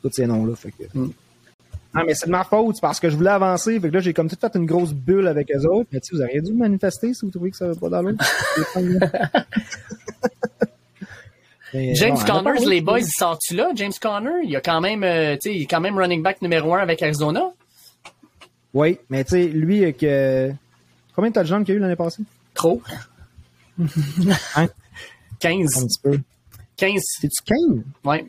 [0.00, 0.54] tous ces noms-là.
[0.54, 0.84] Fait que...
[0.96, 1.10] Mm.
[1.94, 4.12] Non, mais c'est de ma faute, parce que je voulais avancer, fait que là, j'ai
[4.12, 5.88] comme tout fait une grosse bulle avec eux autres.
[5.92, 8.24] Mais tu vous auriez dû manifester si vous trouvez que ça va pas dans l'autre.
[11.74, 13.70] James Connors, les boys, ils sortent-tu là?
[13.74, 16.40] James Connor, il a quand même, euh, tu sais, il est quand même running back
[16.40, 17.52] numéro un avec Arizona.
[18.72, 20.52] Oui, mais tu sais, lui, que...
[21.14, 22.22] combien de touchdowns qu'il a eu l'année passée?
[22.54, 22.80] Trop.
[24.56, 24.68] hein?
[25.40, 25.78] 15.
[25.78, 26.18] Un petit peu.
[26.76, 27.02] 15.
[27.20, 27.82] C'est-tu 15?
[28.04, 28.24] Ouais.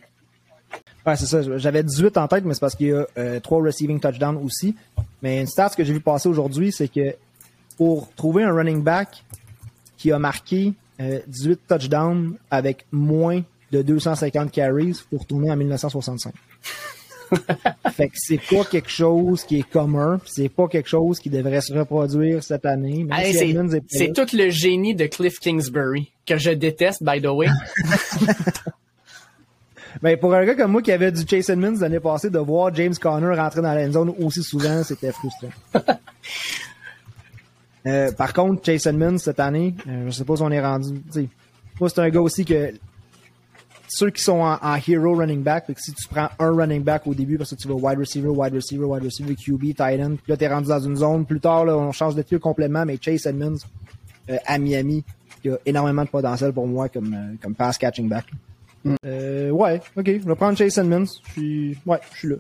[1.06, 1.58] Ouais, c'est ça.
[1.58, 4.76] J'avais 18 en tête, mais c'est parce qu'il y a euh, 3 receiving touchdowns aussi.
[5.22, 7.16] Mais une stat que j'ai vu passer aujourd'hui, c'est que
[7.78, 9.24] pour trouver un running back
[9.98, 15.58] qui a marqué euh, 18 touchdowns avec moins de 250 carries, il faut retourner en
[15.58, 16.34] 1965.
[17.92, 21.62] fait que c'est pas quelque chose qui est commun, c'est pas quelque chose qui devrait
[21.62, 23.06] se reproduire cette année.
[23.88, 27.48] c'est tout le génie de Cliff Kingsbury que je déteste, by the way.
[30.02, 32.74] Ben, pour un gars comme moi qui avait du Chase Edmonds l'année passée, de voir
[32.76, 35.50] James Conner rentrer dans la zone aussi souvent, c'était frustrant.
[37.88, 41.02] euh, par contre, Chase Edmonds cette année, euh, je sais pas si on est rendu.
[41.80, 42.74] Moi, c'est un gars aussi que
[43.88, 47.14] ceux qui sont en, hero running back, que si tu prends un running back au
[47.14, 50.32] début parce que tu vas wide receiver, wide receiver, wide receiver, QB, tight end, puis
[50.32, 51.26] là t'es rendu dans une zone.
[51.26, 53.60] Plus tard, là, on change de tir complètement, mais Chase Edmonds
[54.30, 55.04] euh, à Miami,
[55.42, 58.26] qui a énormément de potentiel pour moi comme, euh, comme pass catching back.
[58.86, 58.96] Mm.
[59.04, 61.06] Euh, ouais, ok, je vais prendre Chase Edmonds.
[61.26, 62.36] Je suis, ouais, je suis là.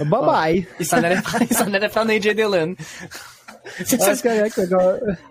[0.04, 0.66] bye bye.
[0.80, 1.20] Il s'en allait,
[1.74, 2.74] allait prendre AJ Dillon.
[3.84, 4.60] C'est ah, correct.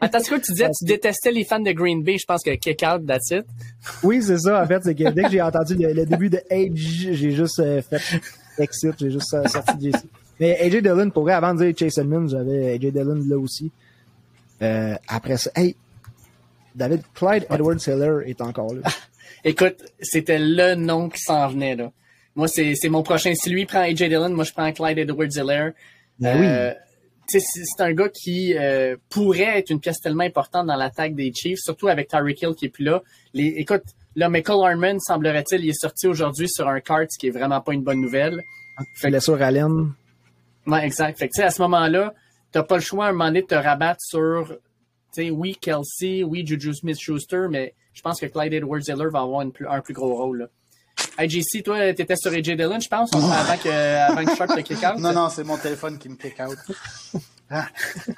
[0.02, 0.68] Attends, c'est quoi tu disais?
[0.78, 2.18] Tu détestais les fans de Green Bay.
[2.18, 3.46] Je pense que kick out, that's it.
[4.02, 4.62] Oui, c'est ça.
[4.62, 6.72] En fait, c'est que dès que j'ai entendu le, début de Age,
[7.12, 8.02] j'ai juste euh, fait
[8.58, 8.96] exit.
[9.00, 9.98] J'ai juste euh, sorti JC.
[10.40, 13.72] Mais AJ Dillon, pourrait avant de dire Chase Edmonds, j'avais AJ Dillon là aussi.
[14.62, 15.76] Euh, après ça, hey,
[16.76, 18.82] David Clyde Edwards Hiller est encore là.
[19.44, 21.92] Écoute, c'était le nom qui s'en venait là.
[22.36, 23.34] Moi, c'est mon prochain.
[23.36, 25.72] Si lui prend AJ Dillon, moi je prends Clyde Edwards Hiller.
[26.20, 26.76] Ben oui
[27.28, 31.60] c'est un gars qui euh, pourrait être une pièce tellement importante dans l'attaque des Chiefs,
[31.60, 33.02] surtout avec Tyreek Hill qui est plus là.
[33.34, 33.84] Les, écoute,
[34.16, 37.62] là, Michael Harmon, semblerait-il, il est sorti aujourd'hui sur un cart, ce qui est vraiment
[37.62, 38.42] pas une bonne nouvelle.
[38.96, 39.94] Fait que, sur Allen.
[40.68, 41.18] Ouais, exact.
[41.18, 42.14] Fait que, à ce moment-là,
[42.54, 45.58] t'as pas le choix à un moment donné de te rabattre sur, tu sais, oui,
[45.60, 50.16] Kelsey, oui, Juju Smith-Schuster, mais je pense que Clyde Edwards-Hiller va avoir un plus gros
[50.16, 50.46] rôle, là.
[51.20, 54.84] IGC, toi, t'étais sur AJ Dillon, je pense, avant que, avant que Sharp te kick
[54.84, 55.00] out?
[55.00, 56.58] Non, non, c'est mon téléphone qui me kick out.
[57.50, 57.68] Ah.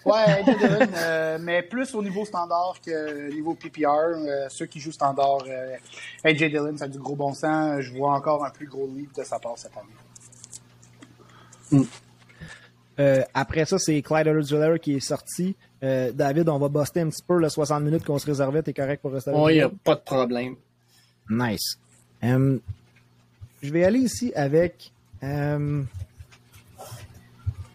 [0.05, 3.87] Ouais, AJ Dillon, euh, mais plus au niveau standard que niveau PPR.
[3.87, 5.75] Euh, ceux qui jouent standard, euh,
[6.23, 7.81] AJ Dillon, ça a du gros bon sens.
[7.81, 9.73] Je vois encore un plus gros lead de sa part cette
[11.71, 11.85] année.
[12.97, 13.21] Hmm.
[13.33, 15.55] après ça, c'est Clyde edwards qui est sorti.
[15.81, 18.63] David, on va buster un petit peu le 60 minutes qu'on se réservait.
[18.63, 20.55] T'es correct pour rester avec Oui, a pas de problème.
[21.29, 21.77] Nice
[23.65, 24.91] je vais aller ici avec.
[25.23, 25.83] Euh,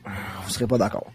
[0.05, 1.11] vous serez pas d'accord.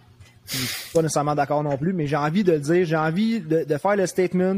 [0.93, 2.85] Pas nécessairement d'accord non plus, mais j'ai envie de le dire.
[2.85, 4.57] J'ai envie de, faire le statement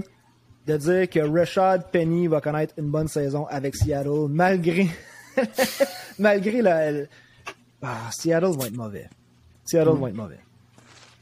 [0.65, 4.89] de dire que Rashad Penny va connaître une bonne saison avec Seattle, malgré.
[6.19, 6.91] malgré la.
[7.81, 9.07] Ah, Seattle va être mauvais.
[9.67, 10.39] Seattle va être mauvais.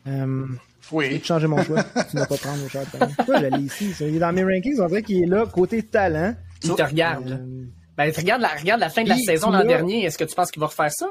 [0.08, 0.48] Euh,
[0.92, 1.20] oui.
[1.20, 1.84] Tu changer mon choix.
[2.10, 3.14] tu n'as pas prendre Rashad Penny.
[3.16, 3.94] Pourquoi j'allais ici?
[4.00, 6.36] Il est dans mes rankings, on dirait qu'il est là, côté talent.
[6.64, 7.32] Il te regarde.
[7.32, 7.66] Euh,
[7.98, 10.04] ben, regarde la, regarde la fin de la saison l'an dernier.
[10.04, 11.08] Est-ce que tu penses qu'il va refaire ça?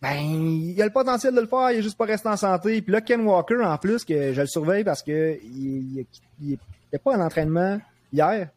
[0.00, 2.80] ben, il a le potentiel de le faire, il est juste pas resté en santé.
[2.80, 6.06] Puis là, Ken Walker, en plus, que je le surveille parce que il,
[6.40, 6.58] il,
[7.04, 7.78] pas un entraînement
[8.12, 8.48] hier.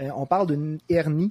[0.00, 1.30] Euh, on parle d'une hernie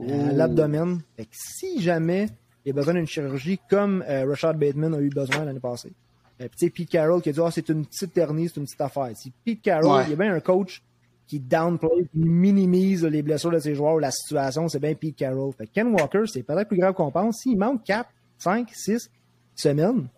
[0.00, 1.00] à l'abdomen.
[1.16, 2.28] Fait que si jamais
[2.68, 5.92] il a besoin d'une chirurgie comme euh, Rashad Bateman a eu besoin l'année passée.
[6.40, 8.80] Euh, puis Pete Carroll qui a dit oh, c'est une petite hernie, c'est une petite
[8.80, 9.10] affaire.
[9.14, 10.82] Si Pete Carroll, il y a bien un coach
[11.26, 15.16] qui downplay, qui minimise les blessures de ses joueurs ou la situation, c'est bien Pete
[15.16, 15.52] Carroll.
[15.54, 17.38] Fait Ken Walker, c'est peut-être plus grave qu'on pense.
[17.38, 18.08] S'il manque 4,
[18.38, 19.10] 5, 6
[19.54, 20.08] semaines,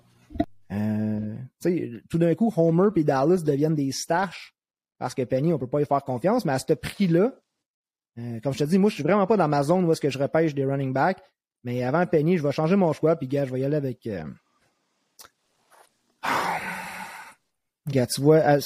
[0.73, 1.37] euh,
[2.09, 4.55] tout d'un coup, Homer et Dallas deviennent des staches
[4.99, 7.33] parce que Penny, on peut pas y faire confiance, mais à ce prix-là,
[8.19, 10.01] euh, comme je te dis, moi, je suis vraiment pas dans ma zone où est-ce
[10.01, 11.23] que je repêche des running backs,
[11.65, 14.07] mais avant Penny, je vais changer mon choix, puis gars, je vais y aller avec...
[14.07, 14.25] Euh...
[17.89, 18.61] Gars, tu vois, euh,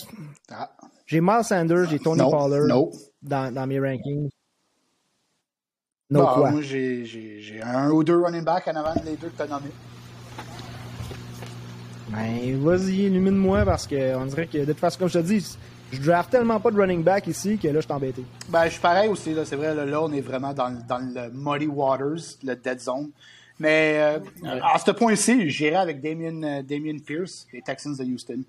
[0.51, 0.71] ah.
[1.07, 2.89] j'ai Miles Sanders, j'ai Tony Pollard
[3.23, 4.29] Dans, dans mes rankings.
[6.11, 9.43] Non, bah, Moi, j'ai un ou deux running backs en avant les deux que tu
[9.43, 9.71] as nommés.
[12.09, 15.57] Ben, vas-y, illumine-moi parce qu'on dirait que de toute façon, comme je te dis,
[15.95, 18.25] je draft tellement pas de running back ici que là, je suis embêté.
[18.49, 19.35] Ben, je suis pareil aussi.
[19.45, 23.11] C'est vrai, là, on est vraiment dans, dans, le muddy waters, le dead zone.
[23.59, 28.43] Mais euh, à ce point-ci, j'irai avec Damien, euh, Damien Pierce, les Texans de Houston.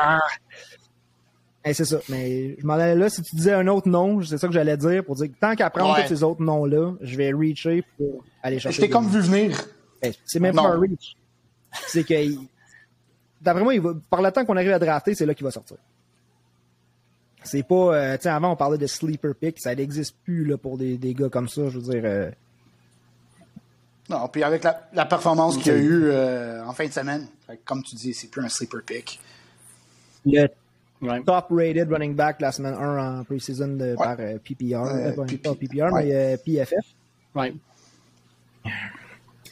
[0.00, 0.20] Ah.
[1.64, 1.98] c'est ça.
[2.10, 3.08] Mais je m'en allais là.
[3.08, 5.54] Si tu disais un autre nom, c'est ça que j'allais dire pour dire que tant
[5.54, 8.76] qu'à prendre tous ces autres noms-là, je vais reacher pour aller chercher.
[8.76, 9.58] Je t'ai comme vu venir.
[10.02, 11.16] Ben, c'est même pas un reach.
[11.86, 12.14] C'est que,
[13.40, 15.50] d'après moi, il va, par le temps qu'on arrive à drafter, c'est là qu'il va
[15.50, 15.76] sortir.
[17.42, 20.58] C'est pas, euh, tu sais, avant on parlait de sleeper pick, ça n'existe plus là
[20.58, 22.02] pour des, des, gars comme ça, je veux dire.
[22.04, 22.30] Euh.
[24.08, 27.26] Non, puis avec la, la performance qu'il y a eu euh, en fin de semaine,
[27.64, 29.20] comme tu dis, c'est plus un sleeper pick.
[30.26, 30.48] Le
[31.24, 36.84] top rated running back la semaine 1 en pre-season par PPR, pas PPR, mais PFF.
[37.34, 37.54] Ouais.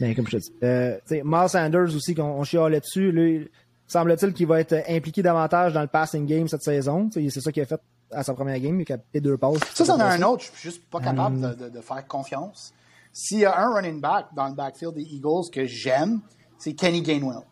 [0.01, 0.53] Ben, comme je te dis.
[0.63, 3.51] Euh, Miles Sanders aussi, qu'on chialait dessus, lui,
[3.89, 7.11] semble-t-il qu'il va être impliqué davantage dans le passing game cette saison.
[7.13, 7.81] C'est ça qu'il a fait
[8.11, 9.59] à sa première game, il a fait deux passes.
[9.75, 12.73] Ça, c'en a un autre, je suis juste pas capable de, de, faire confiance.
[13.13, 16.21] S'il y a un running back dans le backfield des Eagles que j'aime,
[16.59, 17.43] c'est Kenny Gainwell.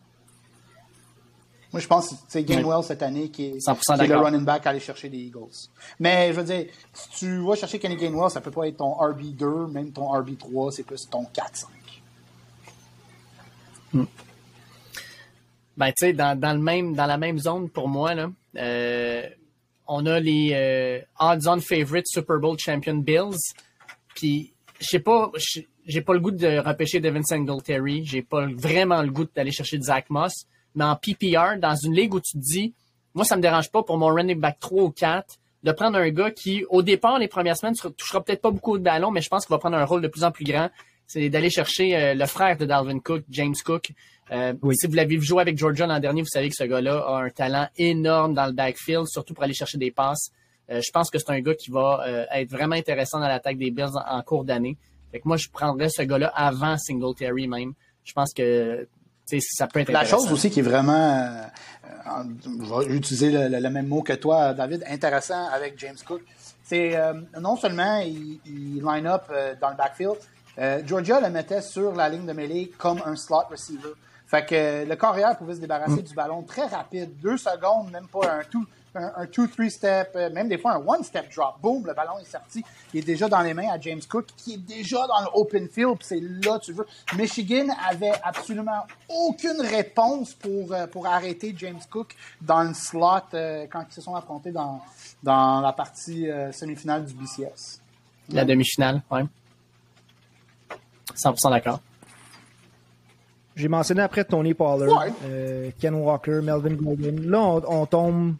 [1.73, 4.79] Moi, je pense que c'est Gainwell cette année qui est, le running back à aller
[4.79, 5.69] chercher des Eagles.
[5.99, 8.93] Mais je veux dire, si tu vas chercher Kenny Gainwell, ça peut pas être ton
[8.93, 11.65] RB2, même ton RB3, c'est plus ton 4-5.
[13.93, 14.05] Hmm.
[15.77, 19.23] Ben, tu sais, dans, dans, dans la même zone pour moi, là, euh,
[19.87, 23.53] on a les euh, odds-on favorite Super Bowl champion Bills.
[24.15, 25.31] Puis, je sais pas,
[25.85, 28.05] j'ai pas le goût de repêcher Devin Singletary.
[28.05, 30.33] J'ai pas vraiment le goût d'aller chercher Zach Moss.
[30.75, 32.73] Mais en PPR, dans une ligue où tu te dis,
[33.13, 36.09] moi, ça me dérange pas pour mon running back 3 ou 4 de prendre un
[36.09, 39.29] gars qui, au départ, les premières semaines, touchera peut-être pas beaucoup de ballons, mais je
[39.29, 40.69] pense qu'il va prendre un rôle de plus en plus grand.
[41.07, 43.93] C'est d'aller chercher euh, le frère de Dalvin Cook, James Cook,
[44.31, 47.23] euh, si vous l'avez joué avec Georgia l'an dernier, vous savez que ce gars-là a
[47.23, 50.31] un talent énorme dans le backfield, surtout pour aller chercher des passes.
[50.69, 53.57] Euh, je pense que c'est un gars qui va euh, être vraiment intéressant dans l'attaque
[53.57, 54.77] des Bills en, cours d'année.
[55.11, 57.73] Fait que moi, je prendrais ce gars-là avant Singletary même.
[58.03, 58.87] Je pense que
[59.39, 61.41] ça peut être La chose aussi qui est vraiment,
[62.43, 66.21] je vais utiliser le, même mot que toi, David, intéressant avec James Cook,
[66.63, 66.95] c'est
[67.39, 69.23] non seulement il, il line up
[69.61, 70.15] dans le backfield,
[70.85, 73.93] Georgia le mettait sur la ligne de mêlée comme un slot receiver.
[74.27, 76.03] Fait que le carrière pouvait se débarrasser mm.
[76.03, 80.29] du ballon très rapide, deux secondes, même pas un two, un, two, three step, euh,
[80.29, 81.55] même des fois un one step drop.
[81.61, 82.61] Boom, le ballon est sorti.
[82.93, 85.69] Il est déjà dans les mains à James Cook, qui est déjà dans le open
[85.69, 85.97] field.
[86.01, 86.85] C'est là, tu veux.
[87.15, 93.65] Michigan avait absolument aucune réponse pour, euh, pour arrêter James Cook dans le slot euh,
[93.71, 94.81] quand ils se sont affrontés dans,
[95.23, 97.79] dans la partie semi-finale du BCS.
[98.29, 99.21] La demi-finale, oui.
[101.15, 101.81] 100% d'accord.
[103.55, 107.15] J'ai mentionné après Tony Pollard, euh, Ken Walker, Melvin Gordon.
[107.23, 108.35] Là, on, tombe,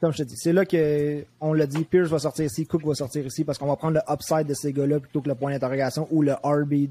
[0.00, 2.94] comme je te dis, c'est là qu'on l'a dit, Pierce va sortir ici, Cook va
[2.94, 5.52] sortir ici, parce qu'on va prendre le upside de ces gars-là plutôt que le point
[5.52, 6.88] d'interrogation ou le RB2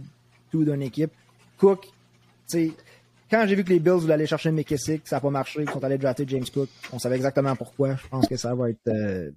[0.53, 1.11] d'une équipe.
[1.57, 1.89] Cook, tu
[2.45, 2.71] sais,
[3.31, 5.69] quand j'ai vu que les Bills voulaient aller chercher McKissick, ça n'a pas marché, ils
[5.69, 6.69] sont allés drafter James Cook.
[6.91, 7.95] On savait exactement pourquoi.
[7.95, 9.31] Je pense que ça va être euh,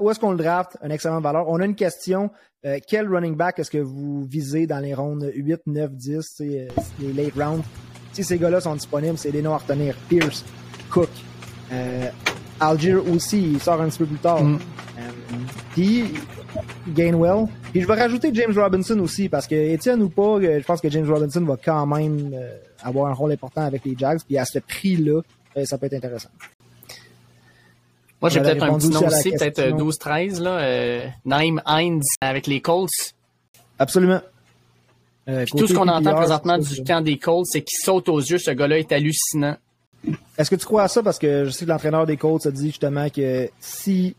[0.00, 0.76] où est-ce qu'on le draft?
[0.82, 1.48] Un excellent valeur.
[1.48, 2.30] On a une question.
[2.64, 6.68] Euh, quel running back est-ce que vous visez dans les rondes 8, 9, 10, c'est,
[7.00, 7.64] les late rounds?
[8.12, 9.94] Si ces gars-là sont disponibles, c'est des noms à retenir.
[10.08, 10.44] Pierce,
[10.90, 11.10] Cook,
[11.72, 12.08] euh,
[12.58, 14.42] Algier aussi, il sort un petit peu plus tard.
[14.42, 14.58] Mm.
[14.98, 15.00] Euh,
[15.72, 16.14] puis
[16.88, 17.46] Gainwell.
[17.70, 20.88] Puis je vais rajouter James Robinson aussi, parce que Étienne ou pas, je pense que
[20.88, 22.34] James Robinson va quand même
[22.82, 24.20] avoir un rôle important avec les Jags.
[24.26, 25.20] Puis à ce prix-là,
[25.64, 26.30] ça peut être intéressant.
[28.20, 30.50] Moi, j'ai peut-être un petit nom aussi, peut-être 12-13, euh, là.
[30.58, 33.14] Euh, Naim Hines avec les Colts.
[33.78, 34.20] Absolument.
[35.28, 38.38] Euh, tout ce qu'on entend présentement du camp des Colts, c'est qu'il saute aux yeux.
[38.38, 39.56] Ce gars-là est hallucinant.
[40.36, 41.02] Est-ce que tu crois à ça?
[41.02, 44.16] Parce que je sais que l'entraîneur des Colts a dit justement que si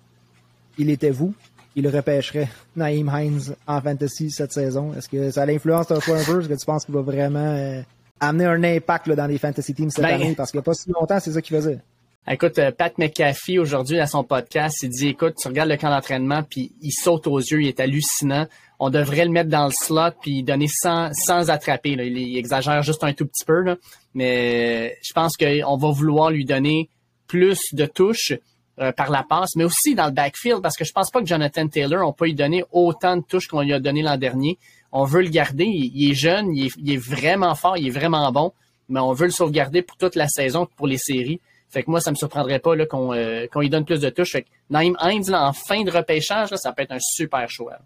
[0.78, 1.34] il était vous,
[1.76, 4.93] il repêcherait Naïm Hines en fantasy cette saison.
[4.93, 6.39] Est-ce que ça l'influence ton choix un peu?
[6.39, 7.82] Est-ce que tu penses qu'il va vraiment euh,
[8.20, 10.36] amener un impact dans les fantasy teams cette ben, année?
[10.36, 11.80] Parce qu'il n'y a pas si longtemps, c'est ça qu'il faisait.
[12.28, 15.89] Écoute, euh, Pat McAfee, aujourd'hui, à son podcast, il dit, écoute, tu regardes le camp
[15.89, 18.45] d'entraînement, puis il saute aux yeux, il est hallucinant.
[18.78, 21.91] On devrait le mettre dans le slot, puis donner sans, sans attraper.
[21.91, 23.78] Il, exagère juste un tout petit peu, là.
[24.13, 26.89] mais je pense qu'on va vouloir lui donner
[27.28, 28.34] plus de touches
[28.80, 31.28] euh, par la passe, mais aussi dans le backfield, parce que je pense pas que
[31.28, 34.59] Jonathan Taylor, on peut lui donner autant de touches qu'on lui a donné l'an dernier.
[34.91, 37.91] On veut le garder, il, est jeune, il est, il est, vraiment fort, il est
[37.91, 38.53] vraiment bon,
[38.88, 41.39] mais on veut le sauvegarder pour toute la saison, pour les séries.
[41.70, 44.32] Fait que moi, ça me surprendrait pas qu'on euh, lui donne plus de touches.
[44.32, 47.78] Fait que Naïm Hines, en fin de repêchage, ça peut être un super choix.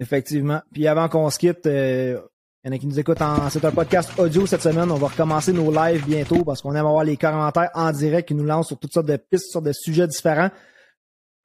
[0.00, 0.60] Effectivement.
[0.72, 2.18] Puis avant qu'on se quitte, euh,
[2.64, 3.48] il y en a qui nous écoutent en.
[3.50, 4.90] C'est un podcast audio cette semaine.
[4.90, 8.34] On va recommencer nos lives bientôt parce qu'on aime avoir les commentaires en direct qui
[8.34, 10.50] nous lancent sur toutes sortes de pistes, sur de sujets différents.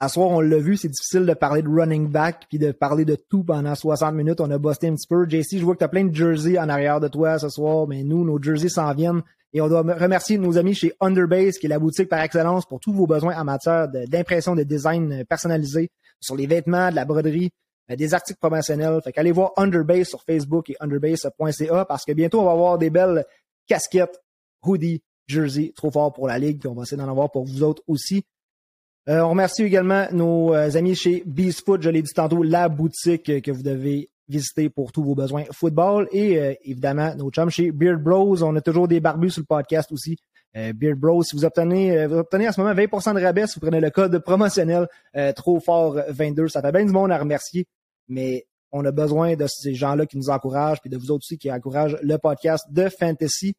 [0.03, 3.05] À soir, on l'a vu, c'est difficile de parler de running back puis de parler
[3.05, 4.41] de tout pendant 60 minutes.
[4.41, 5.29] On a bossé un petit peu.
[5.29, 7.85] JC, je vois que tu as plein de jerseys en arrière de toi ce soir,
[7.87, 9.21] mais nous, nos jerseys s'en viennent.
[9.53, 12.79] Et on doit remercier nos amis chez Underbase, qui est la boutique par excellence pour
[12.79, 17.51] tous vos besoins en matière d'impression, de, design personnalisé sur les vêtements, de la broderie,
[17.91, 19.01] euh, des articles promotionnels.
[19.03, 22.89] Fait qu'allez voir Underbase sur Facebook et underbase.ca parce que bientôt on va avoir des
[22.89, 23.23] belles
[23.67, 24.19] casquettes,
[24.63, 26.59] hoodies, jerseys, trop fort pour la ligue.
[26.59, 28.23] Puis on va essayer d'en avoir pour vous autres aussi.
[29.09, 32.69] Euh, on remercie également nos euh, amis chez Beast Foot, je l'ai dit tantôt, la
[32.69, 36.07] boutique que vous devez visiter pour tous vos besoins football.
[36.11, 38.41] Et euh, évidemment, nos chums chez Beard Bros.
[38.41, 40.17] On a toujours des barbus sur le podcast aussi.
[40.57, 43.45] Euh, Beard Bros, si vous obtenez, euh, vous obtenez à ce moment 20% de rabais
[43.47, 44.87] si vous prenez le code promotionnel
[45.35, 46.47] trop fort 22.
[46.47, 47.65] Ça fait bien du monde à remercier,
[48.07, 51.37] mais on a besoin de ces gens-là qui nous encouragent, puis de vous autres aussi
[51.37, 53.53] qui encouragent le podcast de Fantasy.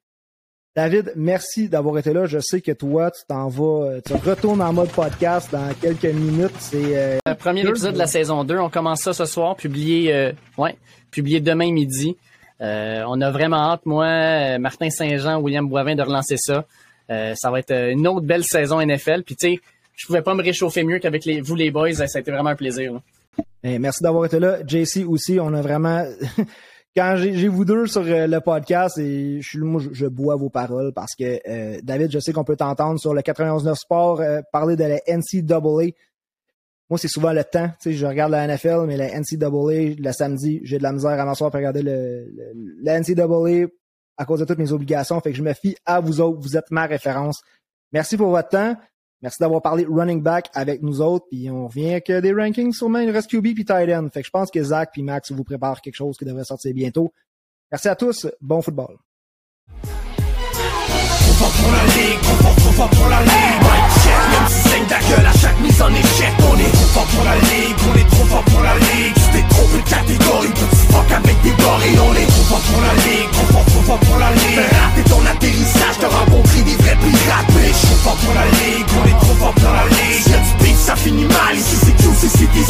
[0.75, 2.25] David, merci d'avoir été là.
[2.25, 6.07] Je sais que toi, tu t'en vas, euh, tu retournes en mode podcast dans quelques
[6.07, 6.55] minutes.
[6.61, 8.57] C'est euh, le premier épisode de la saison 2.
[8.57, 10.75] On commence ça ce soir, publié, euh, ouais,
[11.11, 12.16] publié demain midi.
[12.59, 16.64] on a vraiment hâte, moi, Martin Saint-Jean, William Boivin, de relancer ça.
[17.11, 19.25] ça va être une autre belle saison NFL.
[19.25, 19.61] Puis tu sais,
[19.95, 21.93] je pouvais pas me réchauffer mieux qu'avec les, vous les boys.
[21.93, 22.99] Ça a été vraiment un plaisir.
[23.62, 24.59] Eh, merci d'avoir été là.
[24.66, 26.03] JC aussi, on a vraiment
[26.97, 30.51] quand j'ai vous deux sur euh, le podcast et je suis moi je, bois vos
[30.51, 34.40] paroles parce que euh, David, je sais qu'on peut t'entendre sur le 91.9 Sport euh,
[34.53, 35.93] parler de la NCAA.
[36.90, 37.68] Moi, c'est souvent le temps.
[37.80, 41.18] Tu sais, je regarde la NFL, mais la NCAA, le samedi, j'ai de la misère
[41.18, 42.30] à m'asseoir pour regarder le,
[42.82, 43.68] la NCAA
[44.18, 45.18] à cause de toutes mes obligations.
[45.20, 46.40] Fait que je me fie à vous autres.
[46.40, 47.40] Vous êtes ma référence.
[47.93, 48.76] Merci pour votre temps.
[49.23, 51.27] Merci d'avoir parlé running back avec nous autres.
[51.31, 53.89] Puis on revient avec des rankings sur main reste QB puis tight.
[54.12, 56.75] Fait que je pense que Zach puis Max vous préparent quelque chose qui devrait sortir
[56.75, 57.12] bientôt.
[57.70, 58.27] Merci à tous.
[58.41, 58.99] Bon football
[73.87, 74.61] pas pour la ligue.
[74.97, 79.20] T'es ton atterrissage, te rencontrer des vrais pirates on pas pour la ligue, on est
[79.20, 80.26] trop fort pour la ligue.
[80.26, 82.64] Y'a du ça finit mal, ici c'est tout, c'est des